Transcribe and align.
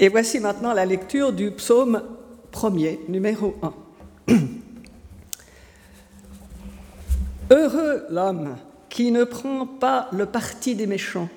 Et 0.00 0.08
voici 0.08 0.38
maintenant 0.38 0.72
la 0.72 0.86
lecture 0.86 1.32
du 1.32 1.50
psaume 1.50 2.02
premier, 2.52 3.00
numéro 3.08 3.56
1. 4.28 4.34
Heureux 7.50 8.06
l'homme 8.08 8.56
qui 8.88 9.10
ne 9.10 9.24
prend 9.24 9.66
pas 9.66 10.08
le 10.12 10.26
parti 10.26 10.76
des 10.76 10.86
méchants, 10.86 11.28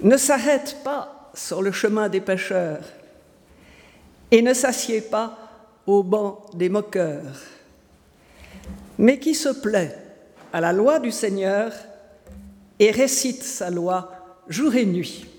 ne 0.00 0.16
s'arrête 0.16 0.78
pas 0.82 1.30
sur 1.34 1.62
le 1.62 1.70
chemin 1.70 2.08
des 2.08 2.20
pécheurs 2.20 2.82
et 4.32 4.42
ne 4.42 4.52
s'assied 4.52 5.00
pas 5.00 5.38
au 5.86 6.02
banc 6.02 6.46
des 6.54 6.68
moqueurs, 6.68 7.40
mais 8.98 9.20
qui 9.20 9.34
se 9.36 9.50
plaît 9.50 9.96
à 10.52 10.60
la 10.60 10.72
loi 10.72 10.98
du 10.98 11.12
Seigneur 11.12 11.72
et 12.80 12.90
récite 12.90 13.44
sa 13.44 13.70
loi 13.70 14.10
jour 14.48 14.74
et 14.74 14.84
nuit. 14.84 15.35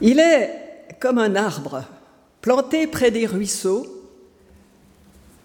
Il 0.00 0.20
est 0.20 0.96
comme 1.00 1.18
un 1.18 1.34
arbre 1.34 1.84
planté 2.40 2.86
près 2.86 3.10
des 3.10 3.26
ruisseaux. 3.26 3.86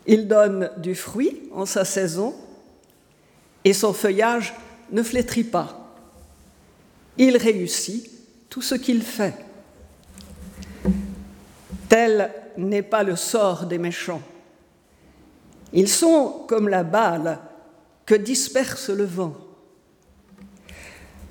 Il 0.06 0.28
donne 0.28 0.72
du 0.78 0.96
fruit 0.96 1.44
en 1.54 1.66
sa 1.66 1.86
saison 1.86 2.36
et 3.64 3.74
son 3.74 3.94
feuillage 3.94 4.54
ne 4.92 5.04
flétrit 5.04 5.44
pas. 5.44 5.94
Il 7.18 7.38
réussit 7.38 8.10
tout 8.50 8.62
ce 8.62 8.76
qu'il 8.76 9.04
fait. 9.04 9.36
Tel 11.88 12.32
n'est 12.58 12.82
pas 12.82 13.04
le 13.04 13.16
sort 13.16 13.66
des 13.66 13.78
méchants. 13.78 14.22
Ils 15.74 15.90
sont 15.90 16.46
comme 16.48 16.68
la 16.68 16.84
balle 16.84 17.40
que 18.06 18.16
disperse 18.16 18.90
le 18.90 19.06
vent. 19.06 19.36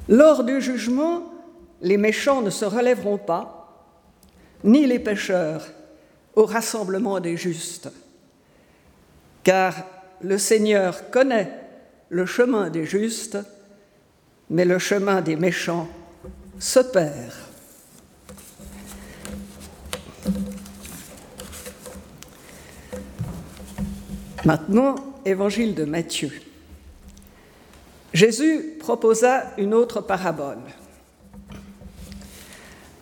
Lors 0.08 0.44
du 0.44 0.60
jugement, 0.60 1.29
les 1.82 1.96
méchants 1.96 2.42
ne 2.42 2.50
se 2.50 2.64
relèveront 2.64 3.18
pas, 3.18 3.84
ni 4.64 4.86
les 4.86 4.98
pécheurs 4.98 5.66
au 6.34 6.44
rassemblement 6.44 7.20
des 7.20 7.36
justes, 7.36 7.90
car 9.42 9.74
le 10.20 10.38
Seigneur 10.38 11.10
connaît 11.10 11.50
le 12.08 12.26
chemin 12.26 12.70
des 12.70 12.84
justes, 12.84 13.38
mais 14.50 14.64
le 14.64 14.78
chemin 14.78 15.22
des 15.22 15.36
méchants 15.36 15.88
se 16.58 16.80
perd. 16.80 17.32
Maintenant, 24.44 24.94
évangile 25.24 25.74
de 25.74 25.84
Matthieu. 25.84 26.32
Jésus 28.12 28.76
proposa 28.80 29.52
une 29.58 29.74
autre 29.74 30.00
parabole. 30.00 30.58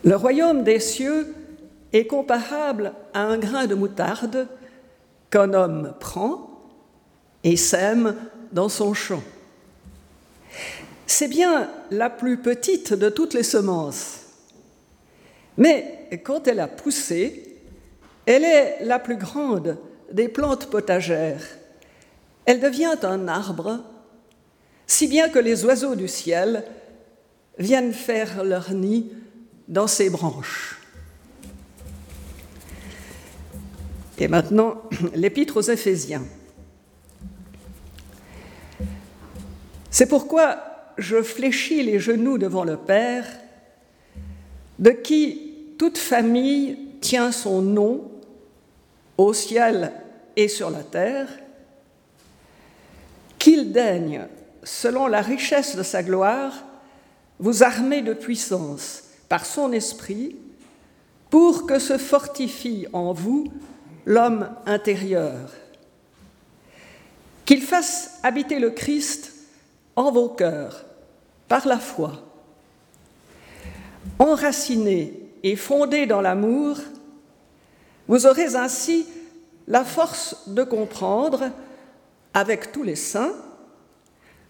Le 0.09 0.17
royaume 0.17 0.65
des 0.65 0.81
cieux 0.81 1.35
est 1.93 2.07
comparable 2.07 2.95
à 3.13 3.25
un 3.25 3.37
grain 3.37 3.67
de 3.67 3.75
moutarde 3.75 4.49
qu'un 5.29 5.53
homme 5.53 5.93
prend 6.01 6.49
et 7.45 7.59
sème 7.59 8.17
dans 8.51 8.71
son 8.71 8.95
champ. 8.95 9.23
C'est 11.07 11.29
bien 11.29 11.71
la 11.91 12.09
plus 12.09 12.39
petite 12.39 12.95
de 12.95 13.11
toutes 13.11 13.35
les 13.35 13.43
semences, 13.43 14.21
mais 15.59 16.09
quand 16.25 16.49
elle 16.49 16.61
a 16.61 16.69
poussé, 16.69 17.61
elle 18.25 18.45
est 18.45 18.87
la 18.87 18.99
plus 18.99 19.17
grande 19.17 19.77
des 20.11 20.29
plantes 20.29 20.71
potagères. 20.71 21.45
Elle 22.47 22.61
devient 22.61 22.97
un 23.03 23.29
arbre 23.29 23.85
si 24.87 25.07
bien 25.07 25.29
que 25.29 25.39
les 25.39 25.67
oiseaux 25.67 25.97
du 25.97 26.09
ciel 26.09 26.65
viennent 27.59 27.93
faire 27.93 28.43
leur 28.43 28.73
nid 28.73 29.13
dans 29.69 29.87
ses 29.87 30.11
branches. 30.11 30.81
Et 34.19 34.27
maintenant, 34.27 34.83
l'épître 35.15 35.59
aux 35.59 35.63
Éphésiens. 35.63 36.25
C'est 39.91 40.07
pourquoi 40.07 40.59
je 40.97 41.23
fléchis 41.23 41.83
les 41.83 42.01
genoux 42.01 42.39
devant 42.39 42.65
le 42.65 42.77
Père, 42.77 43.27
de 44.79 44.91
qui 44.91 45.75
toute 45.79 45.99
famille 45.99 46.79
tient 47.01 47.31
son 47.31 47.63
nom 47.63 48.11
au 49.17 49.33
ciel 49.33 49.93
et 50.37 50.49
sur 50.49 50.71
la 50.71 50.83
terre, 50.83 51.29
qu'il 53.39 53.73
daigne 53.73 54.27
selon 54.65 55.07
la 55.07 55.23
richesse 55.23 55.77
de 55.77 55.83
sa 55.83 56.03
gloire, 56.03 56.53
vous 57.39 57.63
armez 57.63 58.03
de 58.03 58.13
puissance 58.13 59.08
par 59.29 59.45
son 59.45 59.73
esprit 59.73 60.37
pour 61.31 61.67
que 61.67 61.79
se 61.79 61.99
fortifie 61.99 62.87
en 62.93 63.13
vous 63.13 63.53
l'homme 64.07 64.49
intérieur. 64.67 65.51
Qu'il 67.45 67.63
fasse 67.63 68.19
habiter 68.23 68.59
le 68.59 68.71
Christ 68.71 69.33
en 69.97 70.11
vos 70.11 70.29
cœurs 70.29 70.85
par 71.49 71.67
la 71.67 71.79
foi. 71.79 72.23
Enraciné 74.19 75.15
et 75.43 75.57
fondé 75.57 76.07
dans 76.07 76.21
l'amour, 76.21 76.79
vous 78.07 78.27
aurez 78.27 78.57
ainsi 78.57 79.07
la 79.67 79.85
force 79.85 80.49
de 80.49 80.65
comprendre, 80.65 81.51
avec 82.33 82.73
tous 82.73 82.83
les 82.83 82.97
saints, 82.97 83.35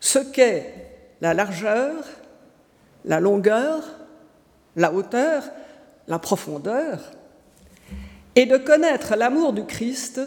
ce 0.01 0.19
qu'est 0.19 0.75
la 1.21 1.35
largeur, 1.35 1.95
la 3.05 3.19
longueur, 3.19 3.83
la 4.79 4.95
hauteur, 4.95 5.43
la 6.07 6.19
profondeur, 6.19 7.01
et 8.35 8.47
de 8.47 8.57
connaître 8.57 9.17
l'amour 9.17 9.53
du 9.53 9.65
Christ 9.65 10.21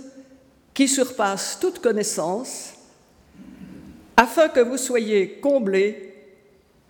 qui 0.74 0.88
surpasse 0.88 1.58
toute 1.60 1.80
connaissance, 1.80 2.74
afin 4.18 4.50
que 4.50 4.60
vous 4.60 4.78
soyez 4.78 5.40
comblés 5.40 6.14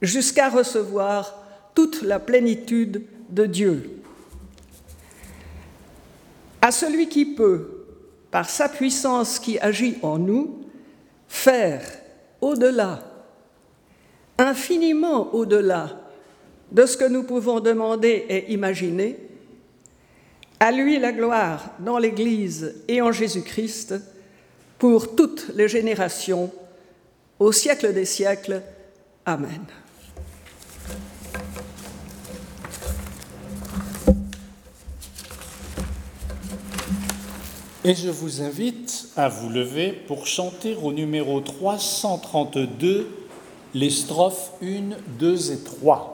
jusqu'à 0.01 0.49
recevoir 0.49 1.37
toute 1.75 2.01
la 2.01 2.19
plénitude 2.19 3.05
de 3.29 3.45
Dieu. 3.45 4.01
À 6.61 6.71
celui 6.71 7.07
qui 7.09 7.25
peut, 7.25 7.85
par 8.31 8.49
sa 8.49 8.69
puissance 8.69 9.37
qui 9.37 9.59
agit 9.59 9.97
en 10.01 10.17
nous, 10.17 10.65
faire 11.27 11.83
au-delà, 12.41 13.03
infiniment 14.39 15.33
au-delà 15.33 16.00
de 16.71 16.85
ce 16.85 16.97
que 16.97 17.05
nous 17.05 17.23
pouvons 17.23 17.59
demander 17.59 18.25
et 18.29 18.51
imaginer, 18.51 19.17
à 20.59 20.71
lui 20.71 20.99
la 20.99 21.11
gloire 21.11 21.71
dans 21.79 21.97
l'Église 21.97 22.75
et 22.87 23.01
en 23.01 23.11
Jésus-Christ 23.11 23.95
pour 24.77 25.15
toutes 25.15 25.51
les 25.55 25.67
générations, 25.67 26.51
au 27.39 27.51
siècle 27.51 27.93
des 27.93 28.05
siècles. 28.05 28.61
Amen. 29.25 29.65
Et 37.83 37.95
je 37.95 38.09
vous 38.09 38.43
invite 38.43 39.07
à 39.15 39.27
vous 39.27 39.49
lever 39.49 39.91
pour 39.91 40.27
chanter 40.27 40.75
au 40.75 40.93
numéro 40.93 41.41
332 41.41 43.07
les 43.73 43.89
strophes 43.89 44.51
1, 44.61 44.95
2 45.17 45.51
et 45.51 45.63
3. 45.63 46.10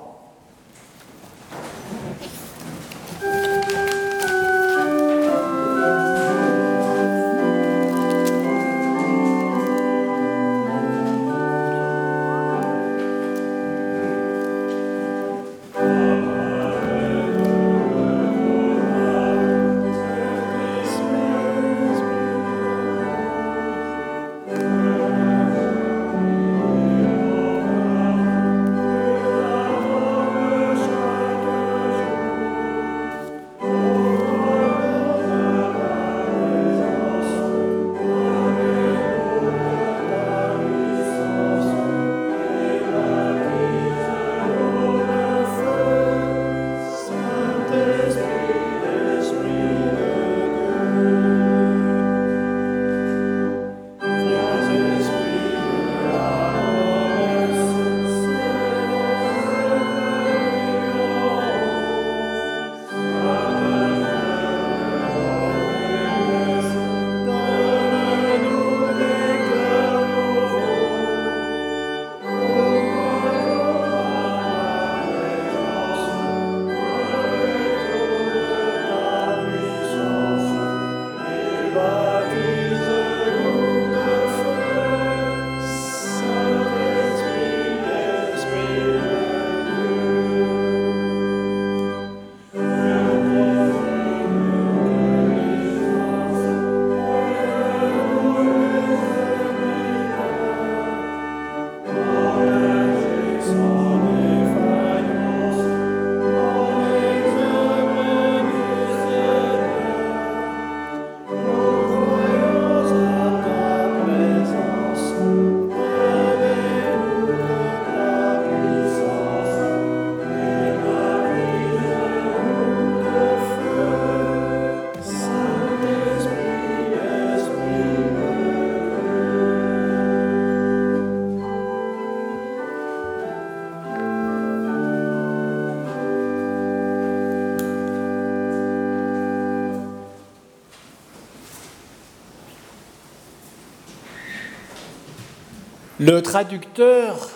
Le 146.00 146.22
traducteur, 146.22 147.32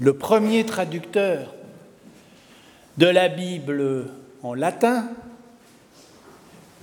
le 0.00 0.16
premier 0.18 0.66
traducteur 0.66 1.54
de 2.98 3.06
la 3.06 3.28
Bible 3.28 4.08
en 4.42 4.54
latin, 4.54 5.08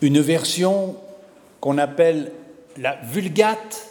une 0.02 0.22
version 0.22 0.96
qu'on 1.60 1.78
appelle 1.78 2.31
la 2.78 2.96
Vulgate, 3.04 3.90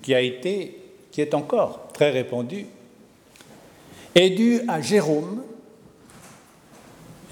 qui 0.00 0.14
a 0.14 0.20
été, 0.20 0.80
qui 1.10 1.20
est 1.20 1.34
encore 1.34 1.88
très 1.92 2.10
répandue, 2.10 2.66
est 4.14 4.30
due 4.30 4.60
à 4.68 4.80
Jérôme. 4.80 5.42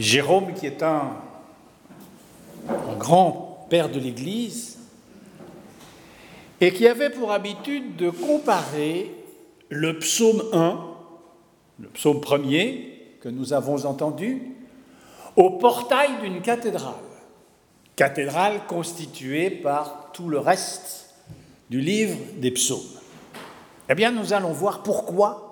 Jérôme 0.00 0.52
qui 0.52 0.66
est 0.66 0.82
un, 0.82 1.12
un 2.68 2.96
grand 2.98 3.66
père 3.70 3.88
de 3.88 4.00
l'Église 4.00 4.75
et 6.60 6.72
qui 6.72 6.86
avait 6.86 7.10
pour 7.10 7.32
habitude 7.32 7.96
de 7.96 8.10
comparer 8.10 9.10
le 9.68 9.98
psaume 9.98 10.42
1, 10.52 10.78
le 11.80 11.88
psaume 11.88 12.20
premier 12.20 13.16
que 13.20 13.28
nous 13.28 13.52
avons 13.52 13.84
entendu, 13.84 14.42
au 15.36 15.50
portail 15.50 16.10
d'une 16.22 16.40
cathédrale, 16.40 16.94
cathédrale 17.94 18.66
constituée 18.66 19.50
par 19.50 20.10
tout 20.12 20.28
le 20.28 20.38
reste 20.38 21.14
du 21.68 21.80
livre 21.80 22.16
des 22.36 22.50
psaumes. 22.50 22.80
Eh 23.88 23.94
bien, 23.94 24.10
nous 24.10 24.32
allons 24.32 24.52
voir 24.52 24.82
pourquoi 24.82 25.46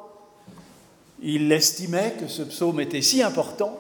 il 1.23 1.51
estimait 1.53 2.15
que 2.19 2.29
ce 2.29 2.43
psaume 2.43 2.81
était 2.81 3.03
si 3.03 3.23
important 3.23 3.79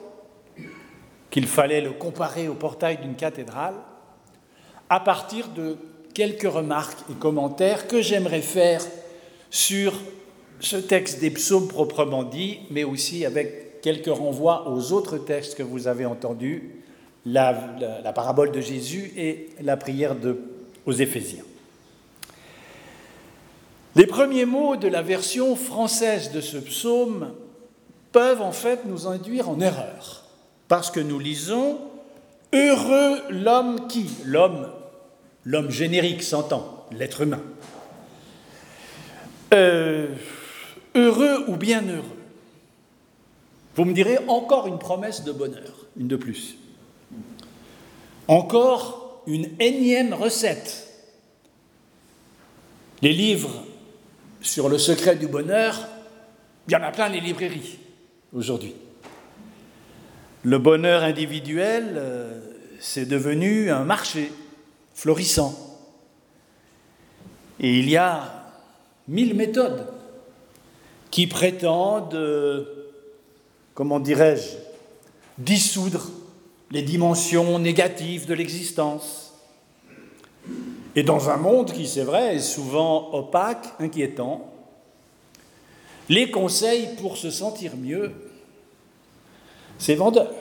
qu'il 1.30 1.46
fallait 1.46 1.80
le 1.80 1.92
comparer 1.92 2.48
au 2.48 2.54
portail 2.54 2.98
d'une 2.98 3.16
cathédrale 3.16 3.74
à 4.88 5.00
partir 5.00 5.48
de 5.48 5.76
quelques 6.14 6.50
remarques 6.50 7.00
et 7.10 7.14
commentaires 7.14 7.86
que 7.86 8.00
j'aimerais 8.00 8.40
faire 8.40 8.84
sur 9.50 9.92
ce 10.60 10.76
texte 10.76 11.20
des 11.20 11.30
psaumes 11.30 11.68
proprement 11.68 12.22
dit, 12.22 12.60
mais 12.70 12.84
aussi 12.84 13.26
avec 13.26 13.80
quelques 13.82 14.06
renvois 14.06 14.70
aux 14.70 14.92
autres 14.92 15.18
textes 15.18 15.56
que 15.56 15.62
vous 15.62 15.88
avez 15.88 16.06
entendus, 16.06 16.70
la, 17.26 17.52
parabole 18.14 18.52
de 18.52 18.60
Jésus 18.60 19.12
et 19.16 19.50
la 19.60 19.76
prière 19.76 20.14
aux 20.86 20.92
Éphésiens. 20.92 21.44
Les 23.96 24.06
premiers 24.06 24.44
mots 24.44 24.76
de 24.76 24.88
la 24.88 25.02
version 25.02 25.54
française 25.56 26.32
de 26.32 26.40
ce 26.40 26.56
psaume 26.56 27.32
peuvent 28.12 28.42
en 28.42 28.52
fait 28.52 28.84
nous 28.86 29.06
induire 29.06 29.48
en 29.48 29.60
erreur, 29.60 30.24
parce 30.68 30.90
que 30.90 31.00
nous 31.00 31.18
lisons 31.18 31.78
Heureux 32.52 33.20
l'homme 33.30 33.88
qui, 33.88 34.08
l'homme, 34.24 34.68
l'homme 35.44 35.70
générique 35.70 36.22
s'entend, 36.22 36.86
l'être 36.92 37.22
humain. 37.22 37.42
Euh, 39.52 40.08
heureux 40.94 41.44
ou 41.48 41.56
bien 41.56 41.82
heureux? 41.82 42.04
Vous 43.76 43.84
me 43.84 43.92
direz 43.92 44.18
encore 44.28 44.66
une 44.66 44.78
promesse 44.78 45.24
de 45.24 45.32
bonheur, 45.32 45.86
une 45.98 46.08
de 46.08 46.16
plus. 46.16 46.56
Encore 48.28 49.22
une 49.26 49.48
énième 49.58 50.14
recette. 50.14 50.88
Les 53.02 53.12
livres 53.12 53.64
sur 54.40 54.68
le 54.68 54.78
secret 54.78 55.16
du 55.16 55.26
bonheur, 55.26 55.88
il 56.68 56.72
y 56.72 56.76
en 56.76 56.82
a 56.82 56.90
plein 56.90 57.08
les 57.08 57.20
librairies 57.20 57.78
aujourd'hui. 58.32 58.74
Le 60.42 60.58
bonheur 60.58 61.02
individuel, 61.02 61.94
euh, 61.96 62.40
c'est 62.78 63.06
devenu 63.06 63.70
un 63.70 63.84
marché 63.84 64.30
florissant. 64.94 65.54
Et 67.60 67.78
il 67.78 67.90
y 67.90 67.96
a 67.96 68.52
mille 69.08 69.34
méthodes 69.34 69.86
qui 71.10 71.26
prétendent, 71.26 72.14
euh, 72.14 72.90
comment 73.74 74.00
dirais-je, 74.00 74.56
dissoudre 75.38 76.08
les 76.70 76.82
dimensions 76.82 77.58
négatives 77.58 78.26
de 78.26 78.34
l'existence. 78.34 79.32
Et 80.96 81.02
dans 81.02 81.30
un 81.30 81.36
monde 81.36 81.72
qui, 81.72 81.86
c'est 81.86 82.02
vrai, 82.02 82.36
est 82.36 82.40
souvent 82.40 83.12
opaque, 83.14 83.66
inquiétant, 83.78 84.50
les 86.08 86.30
conseils 86.30 86.90
pour 87.00 87.16
se 87.16 87.30
sentir 87.30 87.76
mieux, 87.76 88.12
c'est 89.78 89.94
vendeur. 89.94 90.32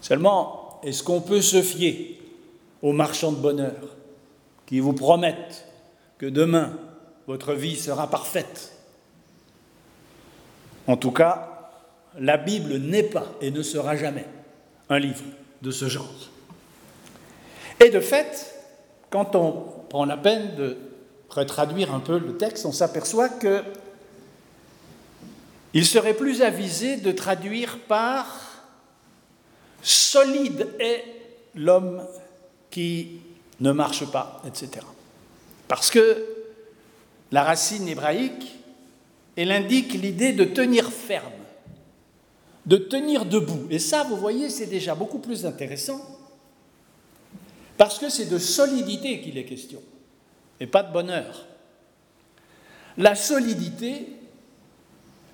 Seulement, 0.00 0.80
est-ce 0.82 1.02
qu'on 1.02 1.20
peut 1.20 1.42
se 1.42 1.62
fier 1.62 2.19
aux 2.82 2.92
marchands 2.92 3.32
de 3.32 3.40
bonheur 3.40 3.96
qui 4.66 4.80
vous 4.80 4.92
promettent 4.92 5.66
que 6.18 6.26
demain, 6.26 6.78
votre 7.26 7.54
vie 7.54 7.76
sera 7.76 8.08
parfaite 8.08 8.72
En 10.86 10.96
tout 10.96 11.12
cas, 11.12 11.70
la 12.18 12.36
Bible 12.36 12.76
n'est 12.78 13.04
pas 13.04 13.26
et 13.40 13.50
ne 13.50 13.62
sera 13.62 13.96
jamais 13.96 14.26
un 14.88 14.98
livre 14.98 15.24
de 15.62 15.70
ce 15.70 15.88
genre. 15.88 16.30
Et 17.78 17.90
de 17.90 18.00
fait, 18.00 18.54
quand 19.10 19.34
on 19.36 19.52
prend 19.88 20.04
la 20.04 20.16
peine 20.16 20.54
de 20.56 20.76
retraduire 21.28 21.94
un 21.94 22.00
peu 22.00 22.18
le 22.18 22.36
texte, 22.36 22.66
on 22.66 22.72
s'aperçoit 22.72 23.28
que 23.28 23.62
il 25.72 25.86
serait 25.86 26.14
plus 26.14 26.42
avisé 26.42 26.96
de 26.96 27.12
traduire 27.12 27.78
par 27.86 28.26
solide 29.82 30.68
est 30.80 31.04
l'homme 31.54 32.04
qui 32.70 33.20
ne 33.60 33.72
marche 33.72 34.06
pas, 34.06 34.42
etc. 34.46 34.86
Parce 35.68 35.90
que 35.90 36.26
la 37.32 37.44
racine 37.44 37.86
hébraïque, 37.88 38.46
elle 39.36 39.52
indique 39.52 39.92
l'idée 39.94 40.32
de 40.32 40.44
tenir 40.44 40.90
ferme, 40.90 41.32
de 42.66 42.76
tenir 42.76 43.24
debout. 43.24 43.66
Et 43.70 43.78
ça, 43.78 44.04
vous 44.04 44.16
voyez, 44.16 44.50
c'est 44.50 44.66
déjà 44.66 44.94
beaucoup 44.94 45.18
plus 45.18 45.46
intéressant, 45.46 46.00
parce 47.76 47.98
que 47.98 48.08
c'est 48.08 48.26
de 48.26 48.38
solidité 48.38 49.20
qu'il 49.20 49.38
est 49.38 49.44
question, 49.44 49.80
et 50.58 50.66
pas 50.66 50.82
de 50.82 50.92
bonheur. 50.92 51.46
La 52.98 53.14
solidité, 53.14 54.08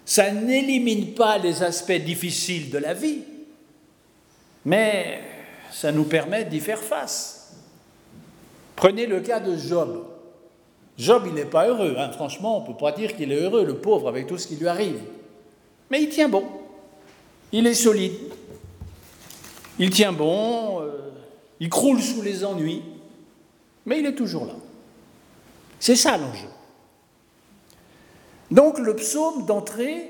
ça 0.04 0.30
n'élimine 0.30 1.14
pas 1.14 1.38
les 1.38 1.62
aspects 1.62 1.92
difficiles 1.92 2.70
de 2.70 2.78
la 2.78 2.94
vie, 2.94 3.22
mais 4.64 5.35
ça 5.76 5.92
nous 5.92 6.04
permet 6.04 6.46
d'y 6.46 6.60
faire 6.60 6.80
face. 6.80 7.52
Prenez 8.76 9.04
le 9.04 9.20
cas 9.20 9.40
de 9.40 9.58
Job. 9.58 10.06
Job, 10.96 11.24
il 11.26 11.34
n'est 11.34 11.44
pas 11.44 11.68
heureux, 11.68 11.96
hein. 11.98 12.10
franchement, 12.12 12.56
on 12.56 12.62
ne 12.62 12.66
peut 12.66 12.78
pas 12.78 12.92
dire 12.92 13.14
qu'il 13.14 13.30
est 13.30 13.42
heureux, 13.42 13.62
le 13.62 13.76
pauvre, 13.76 14.08
avec 14.08 14.26
tout 14.26 14.38
ce 14.38 14.46
qui 14.46 14.56
lui 14.56 14.68
arrive. 14.68 15.02
Mais 15.90 16.02
il 16.02 16.08
tient 16.08 16.30
bon, 16.30 16.46
il 17.52 17.66
est 17.66 17.74
solide, 17.74 18.14
il 19.78 19.90
tient 19.90 20.14
bon, 20.14 20.80
euh, 20.80 21.10
il 21.60 21.68
croule 21.68 22.00
sous 22.00 22.22
les 22.22 22.42
ennuis, 22.42 22.82
mais 23.84 23.98
il 23.98 24.06
est 24.06 24.14
toujours 24.14 24.46
là. 24.46 24.54
C'est 25.78 25.96
ça 25.96 26.16
l'enjeu. 26.16 26.48
Donc 28.50 28.78
le 28.78 28.96
psaume 28.96 29.44
d'entrée 29.44 30.08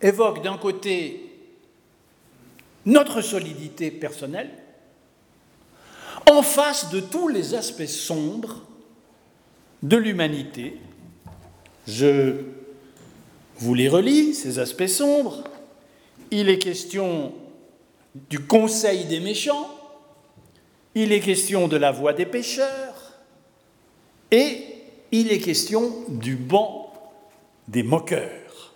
évoque 0.00 0.40
d'un 0.44 0.56
côté 0.56 1.25
notre 2.86 3.20
solidité 3.20 3.90
personnelle, 3.90 4.50
en 6.30 6.42
face 6.42 6.90
de 6.90 7.00
tous 7.00 7.28
les 7.28 7.54
aspects 7.54 7.86
sombres 7.86 8.62
de 9.82 9.96
l'humanité. 9.96 10.78
Je 11.86 12.36
vous 13.58 13.74
les 13.74 13.88
relis, 13.88 14.34
ces 14.34 14.58
aspects 14.58 14.86
sombres. 14.86 15.44
Il 16.30 16.48
est 16.48 16.58
question 16.58 17.34
du 18.28 18.40
conseil 18.40 19.04
des 19.04 19.20
méchants, 19.20 19.70
il 20.94 21.12
est 21.12 21.20
question 21.20 21.68
de 21.68 21.76
la 21.76 21.92
voix 21.92 22.12
des 22.12 22.26
pécheurs, 22.26 23.20
et 24.30 24.58
il 25.12 25.30
est 25.30 25.38
question 25.38 25.92
du 26.08 26.36
banc 26.36 26.92
des 27.68 27.82
moqueurs. 27.82 28.74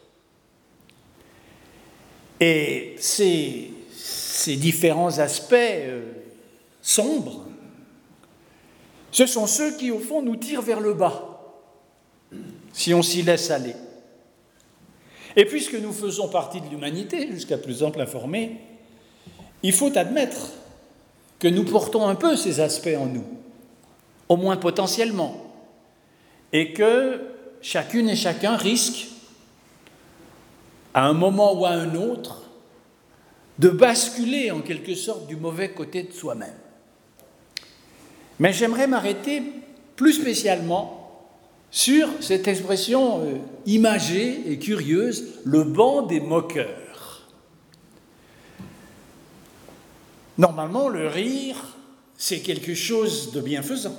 Et 2.41 2.95
ces 2.99 3.71
ces 4.41 4.57
différents 4.57 5.19
aspects 5.19 5.53
euh, 5.53 6.13
sombres, 6.81 7.45
ce 9.13 9.27
sont 9.27 9.47
ceux 9.47 9.77
qui, 9.77 9.91
au 9.91 9.99
fond, 9.99 10.23
nous 10.23 10.37
tirent 10.37 10.63
vers 10.63 10.81
le 10.81 10.95
bas, 10.95 11.59
si 12.73 12.95
on 12.95 13.03
s'y 13.03 13.23
laisse 13.23 13.51
aller. 13.51 13.75
Et 15.37 15.45
puisque 15.45 15.75
nous 15.75 15.93
faisons 15.93 16.29
partie 16.29 16.61
de 16.63 16.69
l'humanité, 16.69 17.31
jusqu'à 17.31 17.59
plus 17.59 17.83
ample 17.83 18.01
informé, 18.01 18.61
il 19.63 19.75
faut 19.75 19.97
admettre 19.99 20.53
que 21.39 21.49
nous 21.49 21.65
portons 21.65 22.09
un 22.09 22.15
peu 22.15 22.35
ces 22.35 22.61
aspects 22.61 22.97
en 22.97 23.07
nous, 23.07 23.27
au 24.31 24.37
moins 24.37 24.57
potentiellement, 24.57 25.37
et 26.53 26.73
que 26.73 27.21
chacune 27.61 28.09
et 28.09 28.17
chacun 28.17 28.57
risque, 28.57 29.09
à 30.95 31.05
un 31.05 31.13
moment 31.13 31.53
ou 31.53 31.67
à 31.67 31.71
un 31.71 31.95
autre, 31.95 32.50
de 33.61 33.69
basculer 33.69 34.51
en 34.51 34.63
quelque 34.63 34.95
sorte 34.95 35.27
du 35.27 35.37
mauvais 35.37 35.71
côté 35.71 36.03
de 36.03 36.13
soi-même. 36.13 36.57
Mais 38.39 38.55
j'aimerais 38.55 38.87
m'arrêter 38.87 39.43
plus 39.97 40.15
spécialement 40.15 41.29
sur 41.71 42.09
cette 42.21 42.49
expression 42.49 43.23
euh, 43.23 43.35
imagée 43.67 44.51
et 44.51 44.59
curieuse, 44.59 45.41
le 45.45 45.63
banc 45.63 46.03
des 46.03 46.21
moqueurs. 46.21 47.29
Normalement, 50.39 50.89
le 50.89 51.07
rire, 51.07 51.77
c'est 52.17 52.41
quelque 52.41 52.75
chose 52.75 53.31
de 53.33 53.43
bienfaisant. 53.43 53.97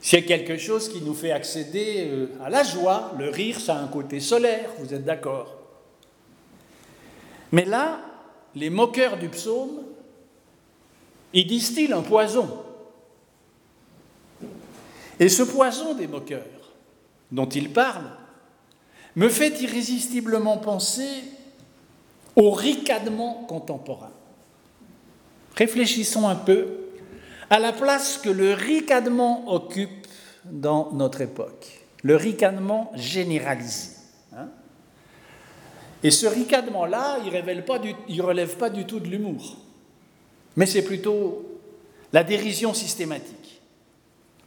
C'est 0.00 0.24
quelque 0.24 0.58
chose 0.58 0.88
qui 0.88 1.00
nous 1.02 1.14
fait 1.14 1.30
accéder 1.30 2.08
euh, 2.10 2.26
à 2.44 2.50
la 2.50 2.64
joie. 2.64 3.12
Le 3.16 3.30
rire, 3.30 3.60
ça 3.60 3.76
a 3.76 3.80
un 3.80 3.86
côté 3.86 4.18
solaire, 4.18 4.70
vous 4.80 4.92
êtes 4.92 5.04
d'accord 5.04 5.56
Mais 7.52 7.64
là, 7.64 8.00
les 8.58 8.70
moqueurs 8.70 9.18
du 9.18 9.28
psaume, 9.28 9.82
ils 11.32 11.46
distillent 11.46 11.92
un 11.92 12.02
poison? 12.02 12.64
Et 15.20 15.28
ce 15.28 15.44
poison 15.44 15.94
des 15.94 16.08
moqueurs 16.08 16.42
dont 17.30 17.48
ils 17.48 17.72
parlent 17.72 18.10
me 19.14 19.28
fait 19.28 19.60
irrésistiblement 19.60 20.58
penser 20.58 21.08
au 22.34 22.50
ricanement 22.50 23.44
contemporain. 23.48 24.12
Réfléchissons 25.56 26.28
un 26.28 26.36
peu 26.36 26.66
à 27.50 27.58
la 27.58 27.72
place 27.72 28.18
que 28.18 28.28
le 28.28 28.54
ricanement 28.54 29.52
occupe 29.52 30.06
dans 30.44 30.92
notre 30.92 31.20
époque, 31.20 31.80
le 32.02 32.16
ricanement 32.16 32.92
généralisé. 32.94 33.97
Et 36.02 36.10
ce 36.10 36.26
ricanement-là, 36.26 37.18
il 37.24 37.32
ne 37.32 38.22
relève 38.22 38.56
pas 38.56 38.70
du 38.70 38.84
tout 38.84 39.00
de 39.00 39.08
l'humour, 39.08 39.56
mais 40.56 40.66
c'est 40.66 40.82
plutôt 40.82 41.44
la 42.12 42.24
dérision 42.24 42.72
systématique. 42.72 43.60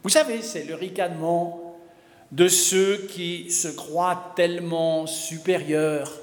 Vous 0.02 0.08
savez, 0.08 0.42
c'est 0.42 0.64
le 0.64 0.74
ricanement 0.74 1.76
de 2.32 2.48
ceux 2.48 3.06
qui 3.10 3.50
se 3.50 3.68
croient 3.68 4.32
tellement 4.34 5.06
supérieurs, 5.06 6.18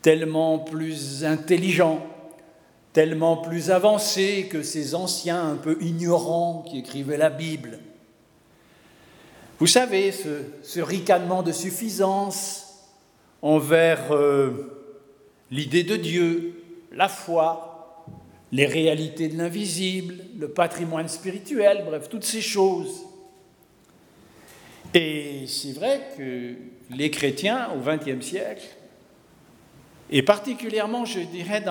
tellement 0.00 0.58
plus 0.58 1.24
intelligents, 1.24 2.04
tellement 2.94 3.36
plus 3.36 3.70
avancés 3.70 4.48
que 4.50 4.62
ces 4.62 4.94
anciens 4.94 5.50
un 5.50 5.56
peu 5.56 5.76
ignorants 5.82 6.64
qui 6.66 6.78
écrivaient 6.78 7.18
la 7.18 7.30
Bible. 7.30 7.78
Vous 9.58 9.66
savez, 9.66 10.12
ce, 10.12 10.80
ricanement 10.80 11.42
de 11.42 11.52
suffisance 11.52 12.67
envers 13.42 14.12
euh, 14.12 14.50
l'idée 15.50 15.84
de 15.84 15.96
Dieu, 15.96 16.62
la 16.92 17.08
foi, 17.08 18.06
les 18.52 18.66
réalités 18.66 19.28
de 19.28 19.36
l'invisible, 19.36 20.16
le 20.38 20.48
patrimoine 20.48 21.08
spirituel, 21.08 21.84
bref, 21.86 22.08
toutes 22.08 22.24
ces 22.24 22.40
choses. 22.40 23.04
Et 24.94 25.44
c'est 25.46 25.72
vrai 25.72 26.08
que 26.16 26.54
les 26.90 27.10
chrétiens 27.10 27.68
au 27.76 27.80
XXe 27.80 28.24
siècle, 28.24 28.66
et 30.10 30.22
particulièrement, 30.22 31.04
je 31.04 31.20
dirais, 31.20 31.62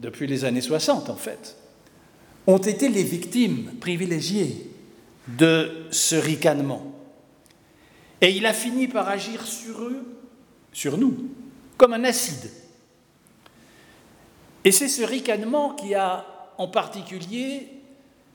depuis 0.00 0.26
les 0.26 0.44
années 0.44 0.62
60 0.62 1.10
en 1.10 1.16
fait, 1.16 1.56
ont 2.46 2.58
été 2.58 2.88
les 2.88 3.04
victimes 3.04 3.72
privilégiées 3.80 4.70
de 5.28 5.86
ce 5.90 6.16
ricanement. 6.16 6.94
Et 8.22 8.30
il 8.30 8.46
a 8.46 8.54
fini 8.54 8.88
par 8.88 9.08
agir 9.08 9.46
sur 9.46 9.82
eux, 9.82 10.19
sur 10.72 10.98
nous, 10.98 11.28
comme 11.76 11.92
un 11.92 12.04
acide. 12.04 12.50
Et 14.64 14.72
c'est 14.72 14.88
ce 14.88 15.02
ricanement 15.02 15.74
qui 15.74 15.94
a 15.94 16.26
en 16.58 16.68
particulier 16.68 17.68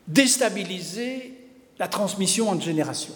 déstabilisé 0.08 1.34
la 1.78 1.88
transmission 1.88 2.50
en 2.50 2.60
génération. 2.60 3.14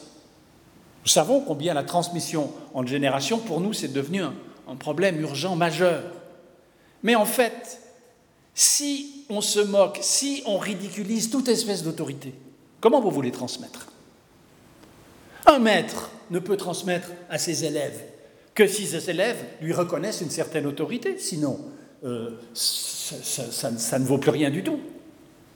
Nous 1.03 1.09
savons 1.09 1.41
combien 1.41 1.73
la 1.73 1.83
transmission 1.83 2.51
en 2.73 2.85
génération, 2.85 3.39
pour 3.39 3.61
nous, 3.61 3.73
c'est 3.73 3.93
devenu 3.93 4.21
un, 4.21 4.33
un 4.67 4.75
problème 4.75 5.19
urgent 5.21 5.55
majeur. 5.55 6.03
Mais 7.01 7.15
en 7.15 7.25
fait, 7.25 7.81
si 8.53 9.25
on 9.29 9.41
se 9.41 9.59
moque, 9.59 9.99
si 10.01 10.43
on 10.45 10.57
ridiculise 10.57 11.29
toute 11.29 11.47
espèce 11.47 11.83
d'autorité, 11.83 12.33
comment 12.81 13.01
vous 13.01 13.11
voulez 13.11 13.31
transmettre? 13.31 13.87
Un 15.45 15.59
maître 15.59 16.11
ne 16.29 16.39
peut 16.39 16.57
transmettre 16.57 17.09
à 17.29 17.37
ses 17.37 17.65
élèves 17.65 18.03
que 18.59 18.67
si 18.67 18.85
ses 18.85 19.09
élèves 19.09 19.37
lui 19.61 19.71
reconnaissent 19.71 20.19
une 20.19 20.29
certaine 20.29 20.65
autorité, 20.65 21.15
sinon 21.17 21.61
euh, 22.03 22.31
ça, 22.53 23.99
ne 23.99 24.05
vaut 24.05 24.17
plus 24.17 24.31
rien 24.31 24.49
du 24.49 24.63
tout. 24.63 24.81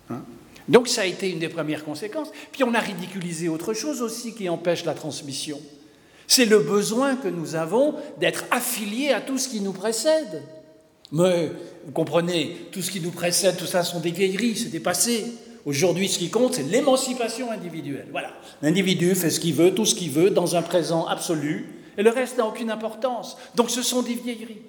Hein 0.10 0.22
Donc 0.70 0.88
ça 0.88 1.02
a 1.02 1.06
été 1.06 1.30
une 1.30 1.40
des 1.40 1.50
premières 1.50 1.84
conséquences. 1.84 2.30
Puis 2.54 2.64
on 2.64 2.74
a 2.74 2.80
ridiculisé 2.80 3.50
autre 3.50 3.74
chose 3.74 4.02
aussi 4.02 4.34
qui 4.34 4.48
empêche 4.48 4.86
la 4.86 4.94
transmission. 4.94 5.60
C'est 6.28 6.46
le 6.46 6.60
besoin 6.60 7.18
que 7.18 7.28
nous 7.28 7.56
avons 7.56 7.96
d'être 8.22 8.46
affiliés 8.52 9.10
à 9.10 9.20
tout 9.20 9.38
ce 9.38 9.50
qui 9.50 9.60
nous 9.60 9.74
précède. 9.74 10.42
Mais 11.12 11.52
vous 11.86 11.92
comprenez, 11.92 12.56
tout 12.72 12.82
ce 12.82 12.90
qui 12.90 13.02
nous 13.02 13.12
précède, 13.12 13.58
tout 13.58 13.66
ça 13.66 13.84
sont 13.84 14.00
des 14.00 14.12
vieilleries, 14.12 14.56
c'est 14.56 14.70
dépassé. 14.70 15.26
Aujourd'hui, 15.66 16.08
ce 16.08 16.20
qui 16.20 16.30
compte, 16.30 16.54
c'est 16.54 16.64
l'émancipation 16.64 17.52
individuelle. 17.52 18.08
Voilà. 18.14 18.30
L'individu 18.62 19.14
fait 19.14 19.30
ce 19.30 19.42
qu'il 19.42 19.56
veut, 19.56 19.76
tout 19.76 19.86
ce 19.86 19.94
qu'il 19.94 20.12
veut, 20.12 20.30
dans 20.30 20.56
un 20.56 20.62
présent 20.62 21.06
absolu, 21.06 21.83
et 21.98 22.04
le 22.04 22.10
reste 22.10 22.38
n'a 22.38 22.46
aucune 22.46 22.72
importance. 22.72 23.38
Donc 23.56 23.70
ce 23.70 23.82
sont 23.82 24.02
des 24.02 24.16
vieilleries. 24.16 24.62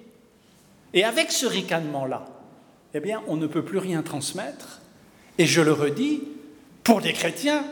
Et 0.93 1.03
avec 1.03 1.31
ce 1.31 1.45
ricanement-là, 1.45 2.25
eh 2.93 2.99
bien, 2.99 3.21
on 3.27 3.35
ne 3.35 3.47
peut 3.47 3.65
plus 3.65 3.79
rien 3.79 4.01
transmettre. 4.01 4.81
Et 5.37 5.45
je 5.45 5.61
le 5.61 5.73
redis, 5.73 6.23
pour 6.83 7.01
les 7.01 7.13
chrétiens, 7.13 7.65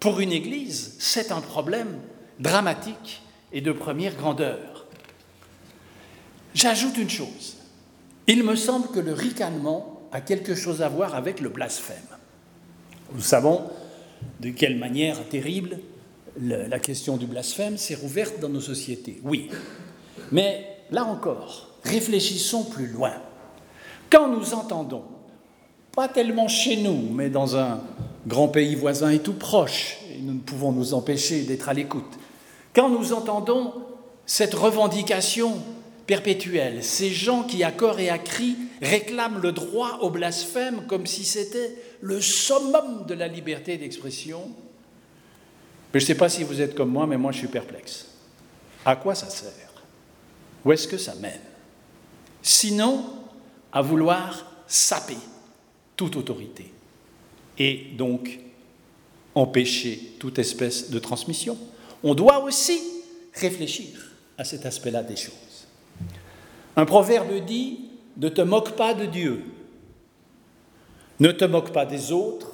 pour 0.00 0.20
une 0.20 0.32
Église, 0.32 0.96
c'est 0.98 1.30
un 1.30 1.40
problème 1.40 2.00
dramatique 2.40 3.22
et 3.52 3.60
de 3.60 3.72
première 3.72 4.16
grandeur. 4.16 4.86
J'ajoute 6.54 6.98
une 6.98 7.10
chose. 7.10 7.56
Il 8.26 8.42
me 8.42 8.56
semble 8.56 8.88
que 8.88 8.98
le 8.98 9.12
ricanement 9.12 10.08
a 10.10 10.20
quelque 10.20 10.54
chose 10.54 10.82
à 10.82 10.88
voir 10.88 11.14
avec 11.14 11.40
le 11.40 11.48
blasphème. 11.48 11.96
Nous 13.14 13.20
savons 13.20 13.70
de 14.40 14.50
quelle 14.50 14.76
manière 14.76 15.28
terrible 15.28 15.78
la 16.40 16.78
question 16.78 17.16
du 17.16 17.26
blasphème 17.26 17.76
s'est 17.76 17.94
rouverte 17.94 18.40
dans 18.40 18.48
nos 18.48 18.60
sociétés. 18.60 19.20
Oui. 19.24 19.48
Mais 20.32 20.66
là 20.90 21.04
encore, 21.04 21.68
réfléchissons 21.82 22.64
plus 22.64 22.86
loin. 22.86 23.12
Quand 24.10 24.28
nous 24.28 24.54
entendons, 24.54 25.04
pas 25.92 26.08
tellement 26.08 26.48
chez 26.48 26.76
nous, 26.76 27.08
mais 27.12 27.30
dans 27.30 27.56
un 27.56 27.80
grand 28.26 28.48
pays 28.48 28.74
voisin 28.74 29.10
et 29.10 29.18
tout 29.18 29.32
proche, 29.32 29.96
et 30.14 30.20
nous 30.20 30.34
ne 30.34 30.40
pouvons 30.40 30.72
nous 30.72 30.94
empêcher 30.94 31.42
d'être 31.42 31.68
à 31.68 31.74
l'écoute, 31.74 32.18
quand 32.74 32.90
nous 32.90 33.12
entendons 33.12 33.72
cette 34.26 34.54
revendication 34.54 35.54
perpétuelle, 36.06 36.84
ces 36.84 37.10
gens 37.10 37.42
qui, 37.42 37.64
à 37.64 37.72
corps 37.72 37.98
et 37.98 38.10
à 38.10 38.18
cri, 38.18 38.56
réclament 38.82 39.40
le 39.40 39.52
droit 39.52 39.98
au 40.02 40.10
blasphème 40.10 40.82
comme 40.86 41.06
si 41.06 41.24
c'était 41.24 41.74
le 42.00 42.20
summum 42.20 43.06
de 43.08 43.14
la 43.14 43.26
liberté 43.26 43.78
d'expression, 43.78 44.50
je 45.98 46.04
ne 46.04 46.06
sais 46.06 46.14
pas 46.14 46.28
si 46.28 46.44
vous 46.44 46.60
êtes 46.60 46.74
comme 46.74 46.90
moi, 46.90 47.06
mais 47.06 47.16
moi 47.16 47.32
je 47.32 47.38
suis 47.38 47.48
perplexe. 47.48 48.06
À 48.84 48.96
quoi 48.96 49.14
ça 49.14 49.28
sert? 49.28 49.52
Où 50.64 50.72
est-ce 50.72 50.88
que 50.88 50.98
ça 50.98 51.14
mène? 51.16 51.40
Sinon, 52.42 53.04
à 53.72 53.82
vouloir 53.82 54.52
saper 54.66 55.16
toute 55.96 56.16
autorité 56.16 56.72
et 57.58 57.86
donc 57.96 58.38
empêcher 59.34 60.14
toute 60.18 60.38
espèce 60.38 60.90
de 60.90 60.98
transmission 60.98 61.58
on 62.02 62.14
doit 62.14 62.42
aussi 62.42 62.80
réfléchir 63.34 64.12
à 64.38 64.44
cet 64.44 64.66
aspect-là 64.66 65.02
des 65.02 65.16
choses. 65.16 65.66
Un 66.76 66.84
proverbe 66.84 67.44
dit 67.44 67.90
Ne 68.16 68.28
te 68.28 68.42
moque 68.42 68.76
pas 68.76 68.94
de 68.94 69.06
Dieu, 69.06 69.42
ne 71.18 71.32
te 71.32 71.44
moque 71.44 71.72
pas 71.72 71.86
des 71.86 72.12
autres, 72.12 72.52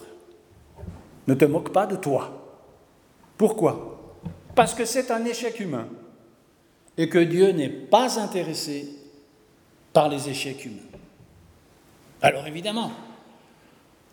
ne 1.26 1.34
te 1.34 1.44
moque 1.44 1.72
pas 1.72 1.87
de 1.87 1.96
toi. 1.96 2.41
Pourquoi? 3.42 3.99
Parce 4.54 4.72
que 4.72 4.84
c'est 4.84 5.11
un 5.11 5.25
échec 5.25 5.58
humain 5.58 5.88
et 6.96 7.08
que 7.08 7.18
Dieu 7.18 7.50
n'est 7.50 7.68
pas 7.68 8.20
intéressé 8.20 8.88
par 9.92 10.08
les 10.08 10.28
échecs 10.28 10.64
humains. 10.64 10.76
Alors 12.20 12.46
évidemment, 12.46 12.92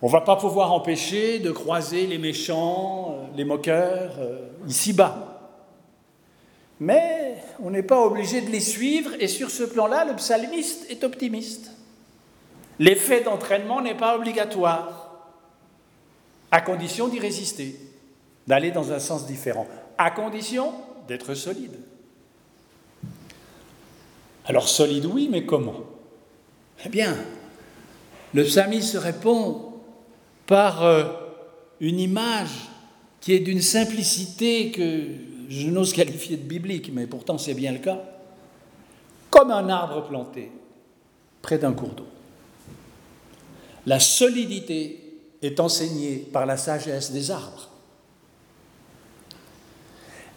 on 0.02 0.08
ne 0.08 0.12
va 0.12 0.22
pas 0.22 0.36
pouvoir 0.36 0.74
empêcher 0.74 1.38
de 1.38 1.52
croiser 1.52 2.08
les 2.08 2.18
méchants, 2.18 3.12
euh, 3.20 3.38
les 3.38 3.44
moqueurs, 3.44 4.16
euh, 4.18 4.48
ici-bas. 4.68 5.52
Mais 6.80 7.36
on 7.62 7.70
n'est 7.70 7.84
pas 7.84 8.02
obligé 8.02 8.42
de 8.42 8.50
les 8.50 8.60
suivre, 8.60 9.12
et 9.20 9.28
sur 9.28 9.52
ce 9.52 9.62
plan-là, 9.62 10.06
le 10.06 10.16
psalmiste 10.16 10.90
est 10.90 11.04
optimiste. 11.04 11.70
L'effet 12.80 13.22
d'entraînement 13.22 13.80
n'est 13.80 13.94
pas 13.94 14.16
obligatoire, 14.16 15.28
à 16.50 16.62
condition 16.62 17.10
d'y 17.10 17.20
résister, 17.20 17.89
d'aller 18.48 18.72
dans 18.72 18.92
un 18.92 19.00
sens 19.00 19.26
différent, 19.26 19.68
à 19.98 20.12
condition 20.12 20.74
d'être 21.08 21.34
solide. 21.34 21.78
Alors 24.46 24.68
solide, 24.68 25.06
oui, 25.06 25.28
mais 25.30 25.46
comment? 25.46 25.82
Eh 26.86 26.90
bien, 26.90 27.16
le 28.34 28.44
psalmiste 28.44 28.98
répond 28.98 29.74
par 30.48 30.84
euh, 30.84 31.06
une 31.80 32.00
image 32.00 32.70
qui 33.22 33.34
est 33.34 33.40
d'une 33.40 33.62
simplicité 33.62 34.72
que 34.72 35.08
je 35.50 35.68
n'ose 35.68 35.94
qualifier 35.94 36.38
de 36.38 36.44
biblique, 36.44 36.92
mais 36.94 37.08
pourtant 37.08 37.38
c'est 37.38 37.54
bien 37.54 37.72
le 37.72 37.80
cas, 37.80 38.02
comme 39.30 39.52
un 39.52 39.70
arbre 39.70 40.08
planté 40.08 40.52
près 41.42 41.58
d'un 41.58 41.74
cours 41.74 41.90
d'eau. 41.90 42.08
La 43.86 44.00
solidité 44.00 45.20
est 45.42 45.60
enseignée 45.60 46.18
par 46.32 46.46
la 46.46 46.58
sagesse 46.58 47.12
des 47.12 47.32
arbres. 47.32 47.70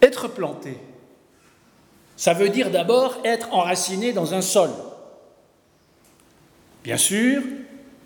Être 0.02 0.28
planté, 0.28 0.76
ça 2.16 2.34
veut 2.34 2.48
dire 2.48 2.70
d'abord 2.70 3.18
être 3.24 3.52
enraciné 3.52 4.12
dans 4.12 4.34
un 4.34 4.42
sol. 4.42 4.70
Bien 6.84 6.96
sûr, 6.96 7.42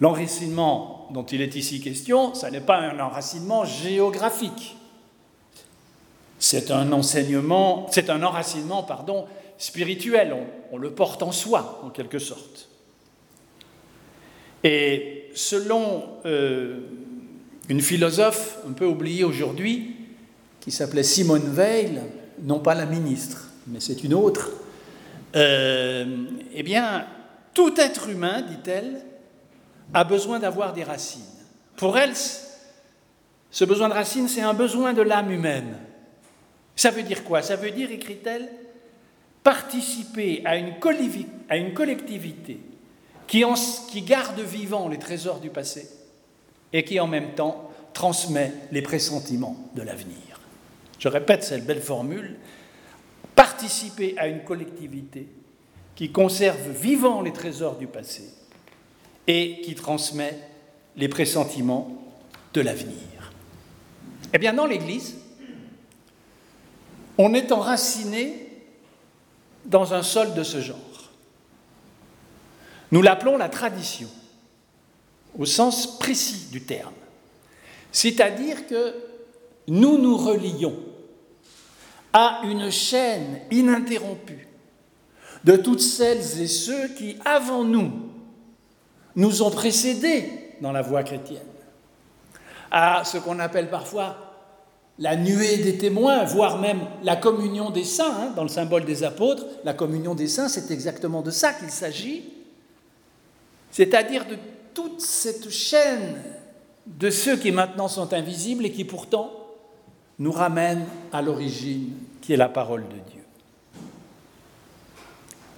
l'enracinement 0.01 1.09
dont 1.11 1.25
il 1.25 1.41
est 1.41 1.55
ici 1.55 1.81
question, 1.81 2.35
ça 2.35 2.51
n'est 2.51 2.61
pas 2.61 2.79
un 2.79 3.01
enracinement 3.01 3.65
géographique. 3.65 4.77
C'est 6.39 6.71
un 6.71 6.93
enseignement, 6.93 7.87
c'est 7.91 8.11
un 8.11 8.23
enracinement, 8.23 8.83
pardon, 8.83 9.27
spirituel. 9.59 10.37
On, 10.73 10.77
le 10.77 10.91
porte 10.91 11.23
en 11.23 11.33
soi, 11.33 11.81
en 11.83 11.91
quelque 11.91 12.19
sorte. 12.19 12.69
Et 14.63 15.31
selon 15.35 16.05
euh, 16.27 16.81
une 17.69 17.81
philosophe 17.81 18.59
un 18.69 18.73
peu 18.73 18.85
oubliée 18.85 19.25
aujourd'hui, 19.25 19.96
qui 20.67 20.73
s'appelait 20.73 21.05
Simone 21.05 21.49
Veil, 21.53 22.01
non 22.43 22.59
pas 22.59 22.75
la 22.75 22.87
ministre, 22.87 23.51
mais 23.69 23.79
c'est 23.79 24.03
une 24.03 24.15
autre, 24.15 24.51
euh, 25.37 26.27
eh 26.53 26.63
bien, 26.65 27.07
tout 27.55 27.73
être 27.81 28.09
humain, 28.09 28.43
dit-elle, 28.43 29.01
a 29.95 30.03
besoin 30.03 30.41
d'avoir 30.41 30.73
des 30.73 30.83
racines. 30.83 31.23
Pour 31.77 31.97
elle, 31.97 32.15
ce 33.49 33.65
besoin 33.65 33.89
de 33.89 33.95
racines, 33.95 34.27
c'est 34.27 34.41
un 34.41 34.55
besoin 34.55 34.93
de 34.93 35.03
l'âme 35.03 35.31
humaine. 35.31 35.79
Ça 36.75 36.91
veut 36.91 37.05
dire 37.05 37.23
quoi? 37.23 37.43
Ça 37.43 37.55
veut 37.55 37.71
dire, 37.71 37.93
écrit-elle, 37.93 38.51
participer 39.45 40.43
à 40.45 40.57
une, 40.57 40.81
collectivité 40.81 42.59
qui, 43.29 43.45
qui 43.89 44.03
garde 44.03 44.41
vivant 44.41 44.89
les 44.89 44.99
trésors 44.99 45.39
du 45.39 45.51
passé 45.51 45.89
et 46.73 46.83
qui 46.83 46.99
en 46.99 47.07
même 47.07 47.37
temps 47.37 47.71
transmet 47.93 48.53
les 48.73 48.83
pressentiments 48.83 49.71
de 49.77 49.83
l'avenir. 49.83 50.36
Je 51.07 51.11
répète 51.13 51.45
cette 51.45 51.65
belle 51.65 51.81
formule, 51.81 52.35
participer 53.37 54.19
à 54.19 54.27
une 54.27 54.43
collectivité 54.43 55.29
qui 55.95 56.11
conserve 56.11 56.69
vivant 56.71 57.21
les 57.21 57.33
trésors 57.33 57.77
du 57.77 57.87
passé 57.87 58.25
et 59.29 59.61
qui 59.61 59.77
transmet 59.77 60.37
les 60.97 61.07
pressentiments 61.07 61.97
de 62.55 62.61
l'avenir. 62.61 63.31
Eh 64.33 64.39
bien, 64.39 64.53
dans 64.53 64.67
l'Église, 64.67 65.15
on 67.19 67.35
est 67.35 67.53
enraciné 67.53 68.49
dans 69.65 69.95
un 69.95 70.03
sol 70.03 70.35
de 70.35 70.43
ce 70.43 70.61
genre. 70.61 71.13
Nous 72.91 73.03
l'appelons 73.03 73.37
la 73.37 73.49
tradition, 73.49 74.09
au 75.39 75.45
sens 75.45 76.01
précis 76.01 76.49
du 76.51 76.63
terme. 76.63 76.95
C'est-à-dire 77.93 78.67
que 78.67 78.93
nous 79.69 79.99
nous 79.99 80.17
relions 80.17 80.75
à 82.19 82.41
une 82.45 82.71
chaîne 82.71 83.41
ininterrompue 83.51 84.49
de 85.45 85.55
toutes 85.55 85.83
celles 85.83 86.41
et 86.41 86.47
ceux 86.47 86.89
qui, 86.89 87.19
avant 87.27 87.63
nous, 87.63 87.93
nous 89.17 89.43
ont 89.43 89.51
précédés 89.51 90.57
dans 90.63 90.73
la 90.73 90.81
voie 90.81 91.03
chrétienne, 91.03 91.45
à 92.71 93.03
ce 93.05 93.19
qu'on 93.19 93.39
appelle 93.39 93.69
parfois 93.69 94.17
la 94.99 95.15
nuée 95.15 95.59
des 95.59 95.77
témoins, 95.77 96.25
voire 96.25 96.57
même 96.59 96.81
la 97.03 97.17
communion 97.17 97.69
des 97.69 97.85
saints, 97.85 98.17
hein, 98.19 98.33
dans 98.35 98.45
le 98.45 98.49
symbole 98.49 98.87
des 98.87 99.05
apôtres, 99.05 99.45
la 99.63 99.75
communion 99.75 100.15
des 100.15 100.27
saints, 100.27 100.49
c'est 100.49 100.71
exactement 100.71 101.21
de 101.21 101.31
ça 101.31 101.53
qu'il 101.53 101.71
s'agit, 101.71 102.33
c'est-à-dire 103.71 104.25
de 104.25 104.39
toute 104.73 105.03
cette 105.03 105.51
chaîne 105.51 106.17
de 106.87 107.11
ceux 107.11 107.37
qui 107.37 107.53
maintenant 107.53 107.89
sont 107.89 108.15
invisibles 108.15 108.65
et 108.65 108.73
qui 108.73 108.87
pourtant 108.87 109.46
nous 110.19 110.33
ramènent 110.33 110.87
à 111.13 111.23
l'origine 111.23 111.93
qui 112.21 112.33
est 112.33 112.37
la 112.37 112.49
parole 112.49 112.85
de 112.85 113.11
Dieu. 113.11 113.23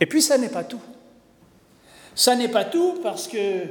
Et 0.00 0.06
puis 0.06 0.22
ça 0.22 0.38
n'est 0.38 0.48
pas 0.48 0.64
tout. 0.64 0.80
Ça 2.14 2.34
n'est 2.34 2.48
pas 2.48 2.64
tout 2.64 2.98
parce 3.02 3.28
que 3.28 3.64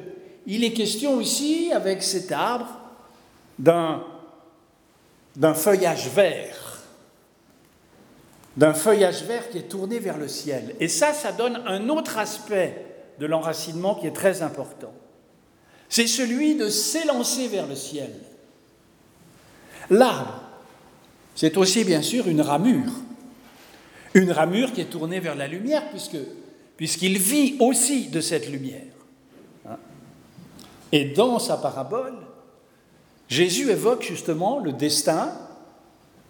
il 0.46 0.64
est 0.64 0.74
question 0.74 1.20
ici 1.20 1.72
avec 1.74 2.02
cet 2.04 2.32
arbre 2.32 2.80
d'un 3.60 4.04
d'un 5.38 5.54
feuillage 5.54 6.10
vert, 6.10 6.82
d'un 8.58 8.74
feuillage 8.74 9.24
vert 9.24 9.50
qui 9.50 9.60
est 9.60 9.70
tourné 9.70 10.00
vers 10.00 10.18
le 10.18 10.28
ciel. 10.28 10.76
Et 10.80 10.88
ça, 10.88 11.14
ça 11.14 11.32
donne 11.32 11.62
un 11.68 11.90
autre 11.90 12.18
aspect 12.18 12.86
de 13.20 13.28
l'enracinement 13.28 13.96
qui 13.96 14.08
est 14.08 14.16
très 14.16 14.42
important. 14.42 14.94
C'est 15.90 16.08
celui 16.08 16.56
de 16.56 16.70
s'élancer 16.70 17.48
vers 17.48 17.68
le 17.68 17.76
ciel. 17.76 18.12
L'arbre, 19.92 20.42
c'est 21.38 21.56
aussi 21.56 21.84
bien 21.84 22.02
sûr 22.02 22.28
une 22.28 22.42
ramure. 22.42 22.92
Une 24.16 24.32
ramure 24.32 24.74
qui 24.74 24.82
est 24.82 24.86
tournée 24.86 25.20
vers 25.20 25.36
la 25.36 25.48
lumière, 25.48 25.84
puisqu'il 26.76 27.20
vit 27.20 27.58
aussi 27.60 28.08
de 28.08 28.20
cette 28.22 28.50
lumière. 28.50 28.82
Et 30.92 31.06
dans 31.06 31.38
sa 31.38 31.58
parabole, 31.58 32.16
Jésus 33.30 33.70
évoque 33.70 34.02
justement 34.02 34.58
le 34.58 34.74
destin 34.74 35.32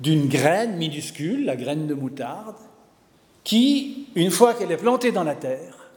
d'une 0.01 0.27
graine 0.27 0.75
minuscule, 0.75 1.45
la 1.45 1.55
graine 1.55 1.87
de 1.87 1.93
moutarde, 1.93 2.57
qui, 3.45 4.09
une 4.15 4.29
fois 4.29 4.55
qu'elle 4.55 4.73
est 4.73 4.77
plantée 4.77 5.13
dans 5.13 5.23
la 5.23 5.35
terre, 5.35 5.89